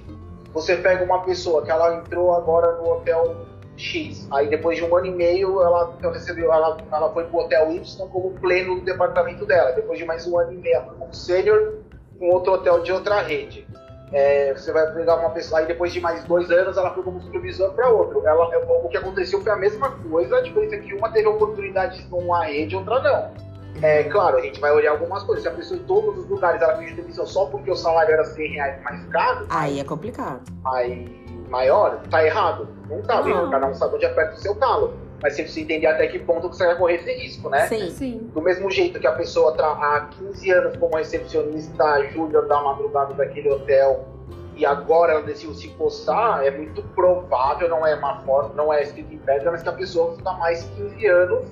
[0.53, 4.95] Você pega uma pessoa que ela entrou agora no hotel X, aí depois de um
[4.95, 9.47] ano e meio ela recebeu, ela, ela foi pro hotel Y como pleno do departamento
[9.47, 9.73] dela.
[9.73, 11.79] Depois de mais um ano e meio, ela foi como sênior
[12.21, 13.67] em outro hotel de outra rede.
[14.12, 17.21] É, você vai pegar uma pessoa, aí depois de mais dois anos ela foi como
[17.21, 18.27] supervisor para outro.
[18.27, 18.49] Ela,
[18.83, 22.44] o que aconteceu foi a mesma coisa, a diferença é que uma teve oportunidades numa
[22.44, 23.49] rede, outra não.
[23.83, 25.42] É claro, a gente vai olhar algumas coisas.
[25.42, 28.25] Se a pessoa em todos os lugares ela pediu demissão só porque o salário era
[28.25, 30.40] 100 reais mais caro, Aí é complicado.
[30.62, 31.09] mais
[31.49, 32.68] maior, tá errado.
[32.88, 33.37] Não tá, viu?
[33.37, 33.51] Não.
[33.51, 34.94] Cada um sabe onde aperta o seu calo.
[35.22, 37.66] Mas você precisa entender até que ponto que você vai correr esse risco, né?
[37.66, 37.90] Sim.
[37.90, 38.31] Sim.
[38.33, 43.14] Do mesmo jeito que a pessoa tá há 15 anos como recepcionista júnior da madrugada
[43.14, 44.07] daquele hotel
[44.54, 48.83] e agora ela decidiu se coçar, é muito provável, não é uma forma, não é
[48.83, 51.46] escrito em pedra, mas que a pessoa fica mais 15 anos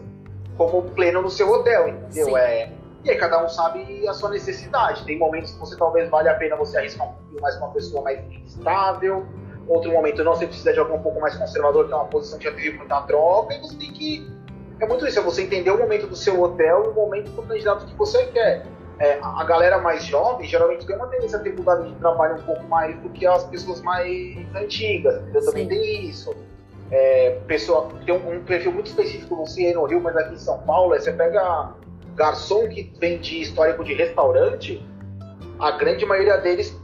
[0.56, 2.26] como pleno no seu hotel, entendeu?
[2.26, 2.36] Sim.
[2.36, 2.72] É,
[3.04, 5.04] e aí cada um sabe a sua necessidade.
[5.04, 7.72] Tem momentos que você talvez vale a pena você arriscar um pouquinho mais com uma
[7.72, 9.24] pessoa mais estável,
[9.68, 12.38] outro momento não, você precisa de alguém um pouco mais conservador, que é uma posição
[12.38, 14.30] que já teve muita troca, e você tem que.
[14.80, 17.42] É muito isso, é você entender o momento do seu hotel e o momento do
[17.42, 18.66] candidato que você quer.
[18.98, 22.42] É, a galera mais jovem geralmente tem uma tendência a ter mudado de trabalho um
[22.42, 25.22] pouco mais do que as pessoas mais antigas?
[25.44, 25.68] Também Sim.
[25.68, 26.34] tem isso.
[26.90, 30.34] É, pessoa, tem um, um perfil muito específico, não sei aí no Rio, mas aqui
[30.34, 31.74] em São Paulo, é você pega
[32.14, 34.82] garçom que vende histórico de restaurante,
[35.58, 36.74] a grande maioria deles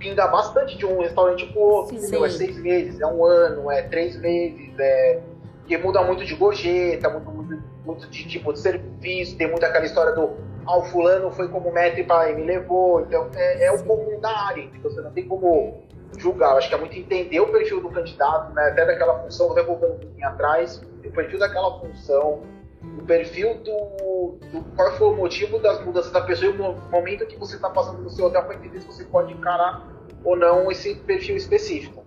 [0.00, 2.24] pinga bastante de um restaurante pro outro, entendeu?
[2.24, 5.20] É seis meses, é um ano, é três meses, é.
[5.60, 9.84] Porque muda muito de gorjeta, muito, muito, muito de tipo de serviço, tem muito aquela
[9.84, 10.30] história do
[10.66, 14.30] ah, o fulano foi como mestre para me levou, então é, é o comum da
[14.30, 15.82] área, então você não tem como
[16.18, 16.52] julgar.
[16.52, 18.68] Eu acho que é muito entender o perfil do candidato, né?
[18.68, 22.40] Até daquela função, até voltando um pouquinho atrás, o perfil daquela função,
[22.82, 26.78] o perfil do, do qual foi o motivo das mudanças da pessoa e o mo-
[26.90, 29.86] momento que você está passando no seu hotel para entender se você pode encarar
[30.24, 32.04] ou não esse perfil específico.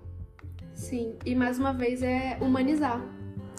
[0.73, 1.15] Sim.
[1.25, 3.01] E mais uma vez é humanizar.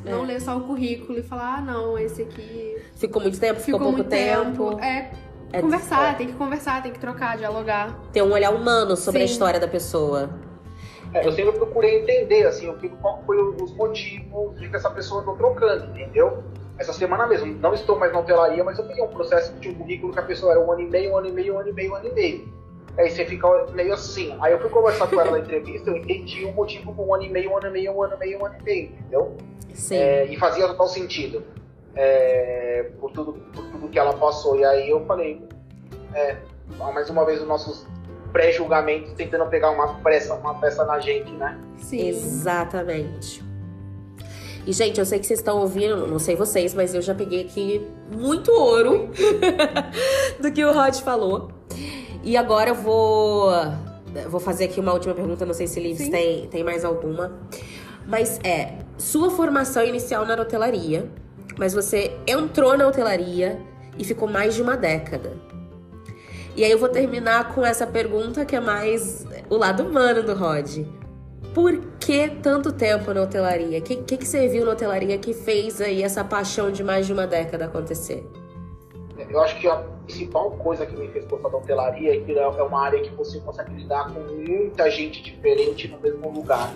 [0.04, 0.26] Não É.
[0.26, 3.78] ler só o currículo e falar, ah, não, esse aqui Ficou muito tempo, ficou, ficou
[3.80, 4.78] pouco muito tempo.
[4.80, 5.10] É,
[5.52, 7.98] É conversar, tem que conversar, tem que trocar, dialogar.
[8.12, 9.32] Ter um olhar humano sobre a Sim.
[9.32, 10.30] história da pessoa.
[11.12, 14.90] É, eu sempre procurei entender assim, o que, qual foi os motivos de que essa
[14.90, 16.42] pessoa andou trocando, entendeu?
[16.78, 19.74] Essa semana mesmo, não estou mais na hotelaria, mas eu peguei um processo de um
[19.74, 21.68] currículo que a pessoa era um ano e meio, um ano e meio, um ano
[21.68, 22.48] e meio, um ano e meio.
[22.96, 24.36] Aí você fica meio assim.
[24.40, 27.24] Aí eu fui conversar com ela na entrevista, eu entendi o motivo com um ano
[27.24, 29.36] e meio, um ano e meio, um ano e meio, um ano e meio, entendeu?
[29.72, 29.96] Sim.
[29.96, 31.44] É, e fazia total sentido.
[31.96, 34.58] É, por, tudo, por tudo que ela passou.
[34.58, 35.46] E aí eu falei,
[36.12, 36.36] é,
[36.76, 37.86] mais uma vez os nossos
[38.32, 41.56] pré-julgamentos tentando pegar uma peça, uma peça na gente, né?
[41.76, 42.08] Sim.
[42.08, 43.43] Exatamente.
[44.66, 47.42] E, gente, eu sei que vocês estão ouvindo, não sei vocês, mas eu já peguei
[47.42, 49.10] aqui muito ouro
[50.40, 51.50] do que o Rod falou.
[52.22, 53.50] E agora eu vou,
[54.30, 56.10] vou fazer aqui uma última pergunta, não sei se Lives Sim.
[56.10, 57.38] tem, tem mais alguma.
[58.06, 61.10] Mas é, sua formação inicial na hotelaria,
[61.58, 63.60] mas você entrou na hotelaria
[63.98, 65.32] e ficou mais de uma década.
[66.56, 70.34] E aí eu vou terminar com essa pergunta que é mais o lado humano do
[70.34, 70.86] Rod.
[71.52, 73.78] Por que tanto tempo na hotelaria?
[73.78, 77.06] O que, que, que você viu na hotelaria que fez aí essa paixão de mais
[77.06, 78.28] de uma década acontecer?
[79.30, 79.76] Eu acho que a
[80.06, 83.40] principal coisa que me fez gostar da hotelaria é que é uma área que você
[83.40, 86.74] consegue lidar com muita gente diferente no mesmo lugar.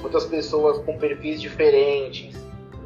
[0.00, 2.36] Muitas pessoas com perfis diferentes,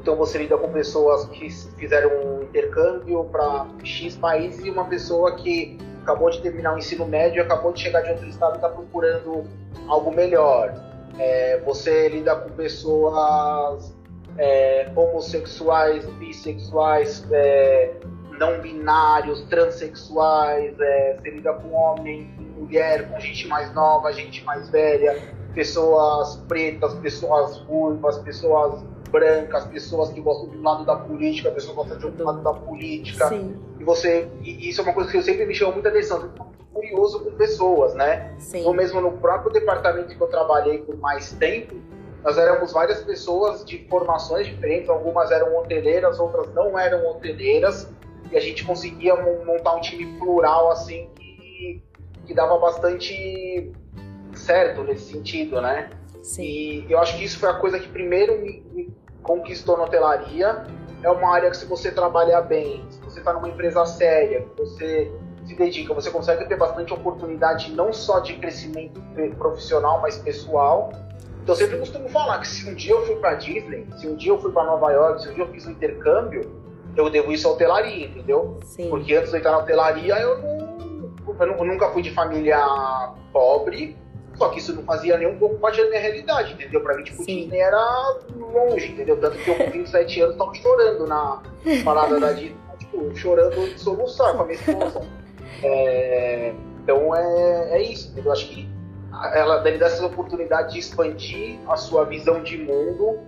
[0.00, 5.36] Então você lida com pessoas que fizeram um intercâmbio para X países e uma pessoa
[5.36, 8.70] que acabou de terminar o ensino médio, acabou de chegar de outro estado e está
[8.70, 9.44] procurando
[9.86, 10.91] algo melhor.
[11.18, 13.94] É, você lida com pessoas
[14.38, 17.94] é, homossexuais, bissexuais, é,
[18.38, 24.44] não binários, transexuais, é, você lida com homem, com mulher, com gente mais nova, gente
[24.44, 25.20] mais velha,
[25.54, 31.72] pessoas pretas, pessoas ruivas, pessoas brancas, pessoas que gostam de um lado da política, pessoas
[31.72, 33.28] que gostam de outro lado da política.
[33.28, 33.56] Sim.
[33.78, 36.30] E você, e isso é uma coisa que eu sempre me chama muita atenção.
[36.92, 38.34] Curioso com pessoas, né?
[38.38, 38.64] Sim.
[38.64, 41.74] Ou mesmo no próprio departamento que eu trabalhei por mais tempo,
[42.22, 47.88] nós éramos várias pessoas de formações diferentes, algumas eram hoteleiras, outras não eram hoteleiras,
[48.30, 51.82] e a gente conseguia montar um time plural assim que,
[52.24, 53.72] que dava bastante
[54.34, 55.90] certo nesse sentido, né?
[56.22, 56.42] Sim.
[56.42, 60.64] E eu acho que isso foi a coisa que primeiro me, me conquistou na hotelaria.
[61.02, 65.12] É uma área que se você trabalhar bem, se você está numa empresa séria, você
[65.44, 69.00] se dedica, você consegue ter bastante oportunidade não só de crescimento
[69.38, 70.92] profissional, mas pessoal.
[71.42, 74.14] Então eu sempre costumo falar que se um dia eu fui para Disney, se um
[74.14, 76.62] dia eu fui para Nova York, se um dia eu fiz um intercâmbio,
[76.96, 78.58] eu devo isso à hotelaria, entendeu?
[78.64, 78.88] Sim.
[78.88, 82.58] Porque antes de eu entrar na hotelaria, eu, não, eu nunca fui de família
[83.32, 83.96] pobre,
[84.36, 86.80] só que isso não fazia nem um pouco parte da minha realidade, entendeu?
[86.80, 87.40] Pra mim, tipo, Sim.
[87.42, 89.20] Disney era longe, entendeu?
[89.20, 91.42] Tanto que eu com 27 anos tava chorando na
[91.84, 95.02] parada da Disney, tipo, chorando de soluçar com a minha esposa.
[95.62, 98.32] É, então é, é isso, entendeu?
[98.32, 98.68] Acho que
[99.34, 103.20] ela deve dar essa oportunidade de expandir a sua visão de mundo,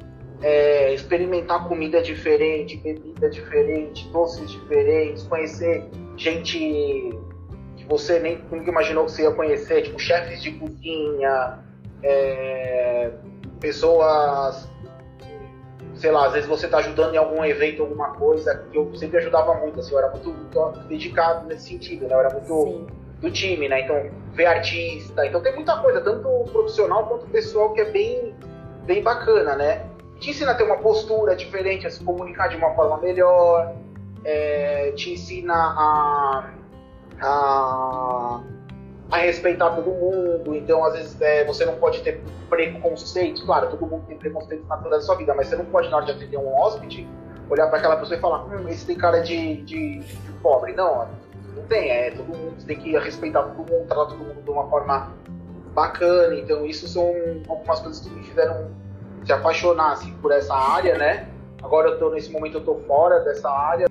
[0.43, 5.85] é, experimentar comida diferente, bebida diferente, doces diferentes, conhecer
[6.17, 6.59] gente
[7.77, 11.59] que você nem nunca imaginou que você ia conhecer, tipo chefes de cozinha,
[12.03, 13.11] é,
[13.61, 14.69] pessoas,
[16.05, 19.17] sei lá, às vezes você está ajudando em algum evento, alguma coisa, que eu sempre
[19.17, 22.15] ajudava muito, assim, eu era muito, muito dedicado nesse sentido, né?
[22.15, 22.87] Eu era muito Sim.
[23.23, 23.81] do time, né?
[23.81, 28.35] Então, ver artista, então tem muita coisa, tanto profissional quanto pessoal, que é bem,
[28.85, 29.87] bem bacana, né?
[30.21, 33.75] Te ensina a ter uma postura diferente, a se comunicar de uma forma melhor,
[34.27, 36.51] é, te ensina a
[37.19, 38.43] a,
[39.11, 40.55] a respeitar todo mundo.
[40.55, 43.43] Então, às vezes, é, você não pode ter preconceitos.
[43.43, 46.07] Claro, todo mundo tem preconceitos naturais da sua vida, mas você não pode, na hora
[46.07, 47.09] de atender um hóspede,
[47.49, 50.73] olhar para aquela pessoa e falar: hum, esse tem cara de, de, de pobre.
[50.73, 51.09] Não,
[51.55, 51.91] não tem.
[51.91, 55.13] É, todo mundo você tem que respeitar todo mundo, tratar todo mundo de uma forma
[55.75, 56.35] bacana.
[56.35, 57.13] Então, isso são
[57.49, 58.71] algumas coisas que me fizeram
[59.25, 61.29] se apaixonar assim, por essa área, né?
[61.63, 63.87] Agora eu tô nesse momento eu tô fora dessa área.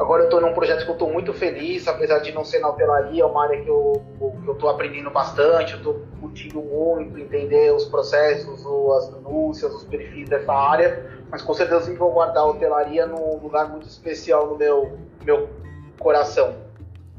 [0.00, 2.70] Agora eu estou num projeto que eu estou muito feliz, apesar de não ser na
[2.70, 4.02] hotelaria, é uma área que eu
[4.48, 8.64] estou aprendendo bastante, eu estou curtindo muito entender os processos,
[8.96, 13.36] as minúcias, os perfis dessa área, mas com certeza eu vou guardar a hotelaria num
[13.42, 15.50] lugar muito especial no meu, meu
[15.98, 16.54] coração.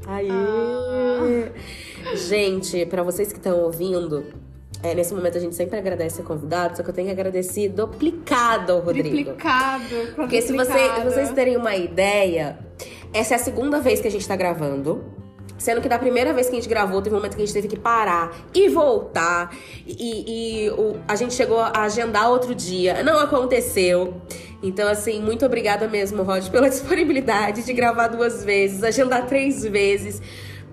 [0.07, 2.15] Aí, ah.
[2.15, 4.25] gente, para vocês que estão ouvindo,
[4.83, 7.69] é, nesse momento a gente sempre agradece o convidado, só que eu tenho que agradecer
[7.69, 9.31] duplicado ao Rodrigo.
[9.31, 10.13] Duplicado.
[10.15, 12.57] Porque se você, vocês terem uma ideia,
[13.13, 15.03] essa é a segunda vez que a gente tá gravando.
[15.57, 17.53] Sendo que da primeira vez que a gente gravou, teve um momento que a gente
[17.53, 19.55] teve que parar e voltar.
[19.85, 23.03] E, e o, a gente chegou a agendar outro dia.
[23.03, 24.19] Não aconteceu.
[24.63, 30.19] Então, assim, muito obrigada mesmo, Rod, pela disponibilidade de gravar duas vezes, agendar três vezes.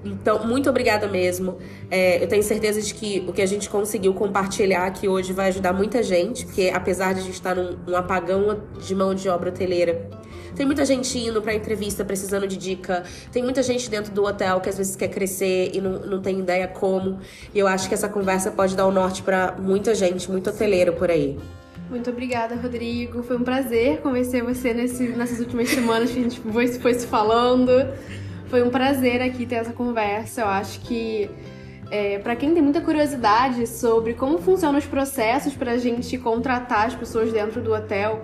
[0.05, 1.59] Então, muito obrigada mesmo.
[1.90, 5.49] É, eu tenho certeza de que o que a gente conseguiu compartilhar aqui hoje vai
[5.49, 9.51] ajudar muita gente, porque apesar de a gente estar num, apagão de mão de obra
[9.51, 10.09] hoteleira,
[10.55, 13.05] tem muita gente indo pra entrevista precisando de dica.
[13.32, 16.38] Tem muita gente dentro do hotel que às vezes quer crescer e não, não tem
[16.38, 17.18] ideia como.
[17.55, 20.92] E eu acho que essa conversa pode dar o norte para muita gente, muito hoteleiro
[20.92, 21.38] por aí.
[21.90, 23.22] Muito obrigada, Rodrigo.
[23.22, 27.07] Foi um prazer conhecer você nesse, nessas últimas semanas que a gente foi, foi se
[27.07, 27.70] falando.
[28.49, 30.40] Foi um prazer aqui ter essa conversa.
[30.40, 31.28] Eu acho que
[31.90, 36.86] é, para quem tem muita curiosidade sobre como funcionam os processos para a gente contratar
[36.86, 38.22] as pessoas dentro do hotel,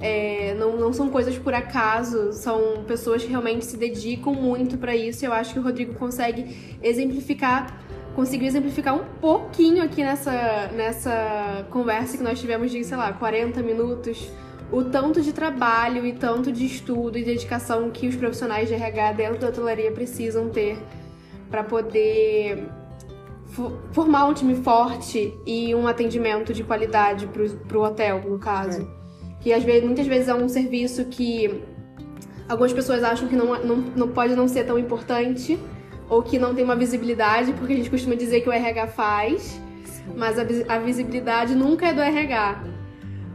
[0.00, 4.94] é, não, não são coisas por acaso, são pessoas que realmente se dedicam muito para
[4.94, 5.24] isso.
[5.24, 7.80] Eu acho que o Rodrigo consegue exemplificar,
[8.14, 13.62] conseguiu exemplificar um pouquinho aqui nessa, nessa conversa que nós tivemos de, sei lá, 40
[13.62, 14.30] minutos
[14.74, 19.12] o tanto de trabalho e tanto de estudo e dedicação que os profissionais de RH
[19.12, 20.76] dentro da hotelaria precisam ter
[21.48, 22.66] para poder
[23.92, 27.28] formar um time forte e um atendimento de qualidade
[27.68, 28.82] para o hotel, no caso.
[28.82, 29.40] É.
[29.40, 31.62] Que às vezes, muitas vezes é um serviço que
[32.48, 35.56] algumas pessoas acham que não, não, não pode não ser tão importante
[36.10, 39.60] ou que não tem uma visibilidade, porque a gente costuma dizer que o RH faz,
[39.84, 40.02] Sim.
[40.16, 40.42] mas a,
[40.74, 42.73] a visibilidade nunca é do RH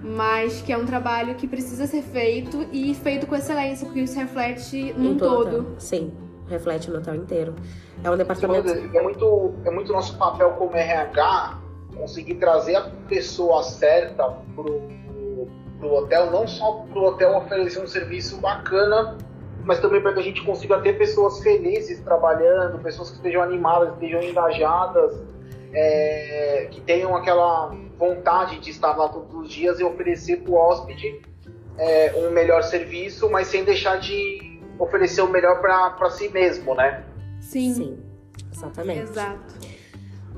[0.09, 4.17] mas que é um trabalho que precisa ser feito e feito com excelência, porque isso
[4.17, 5.59] reflete num Em todo.
[5.59, 5.65] hotel.
[5.77, 6.11] Sim,
[6.47, 7.53] reflete no hotel inteiro.
[8.03, 8.69] É um departamento.
[8.69, 11.59] É muito, é muito nosso papel como RH
[11.95, 14.81] conseguir trazer a pessoa certa pro,
[15.79, 19.15] pro hotel, não só pro hotel oferecer um serviço bacana,
[19.63, 23.93] mas também para que a gente consiga ter pessoas felizes trabalhando, pessoas que estejam animadas,
[23.93, 25.21] estejam engajadas,
[25.71, 30.55] é, que tenham aquela vontade de estar lá todos os dias e oferecer para o
[30.55, 31.21] hóspede
[31.77, 37.03] é, um melhor serviço, mas sem deixar de oferecer o melhor para si mesmo, né?
[37.41, 37.99] Sim, Sim,
[38.51, 39.01] exatamente.
[39.01, 39.55] exato.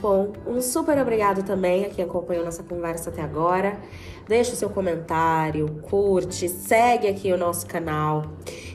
[0.02, 3.80] Bom, um super obrigado também a quem acompanhou nossa conversa até agora.
[4.28, 8.24] Deixa o seu comentário, curte, segue aqui o nosso canal.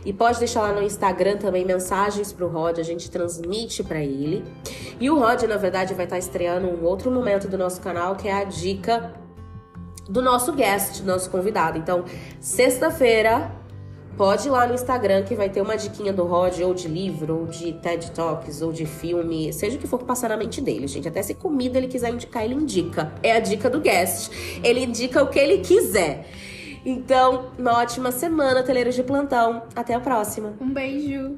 [0.05, 4.45] E pode deixar lá no Instagram também mensagens pro Rod, a gente transmite para ele.
[5.01, 8.29] E o Rod, na verdade, vai estar estreando um outro momento do nosso canal, que
[8.29, 9.13] é a dica
[10.09, 11.77] do nosso guest, do nosso convidado.
[11.77, 12.05] Então,
[12.39, 13.51] sexta-feira,
[14.17, 17.41] pode ir lá no Instagram que vai ter uma diquinha do Rod, ou de livro,
[17.41, 20.61] ou de TED Talks, ou de filme, seja o que for que passar na mente
[20.61, 21.07] dele, gente.
[21.07, 23.13] Até se comida ele quiser indicar, ele indica.
[23.23, 24.31] É a dica do guest.
[24.65, 26.27] Ele indica o que ele quiser.
[26.85, 29.65] Então, uma ótima semana, teleiros de plantão.
[29.75, 30.55] Até a próxima.
[30.61, 31.37] Um beijo.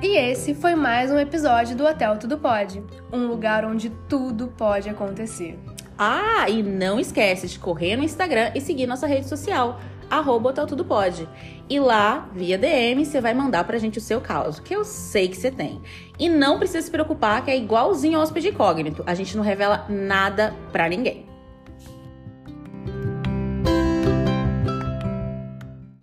[0.00, 4.88] E esse foi mais um episódio do Hotel Tudo Pode, um lugar onde tudo pode
[4.88, 5.58] acontecer.
[5.98, 11.28] Ah, e não esquece de correr no Instagram e seguir nossa rede social, arroba Pode.
[11.68, 15.26] E lá, via DM, você vai mandar pra gente o seu caso, que eu sei
[15.26, 15.82] que você tem.
[16.16, 19.86] E não precisa se preocupar que é igualzinho ao hóspede incógnito, a gente não revela
[19.88, 21.26] nada pra ninguém.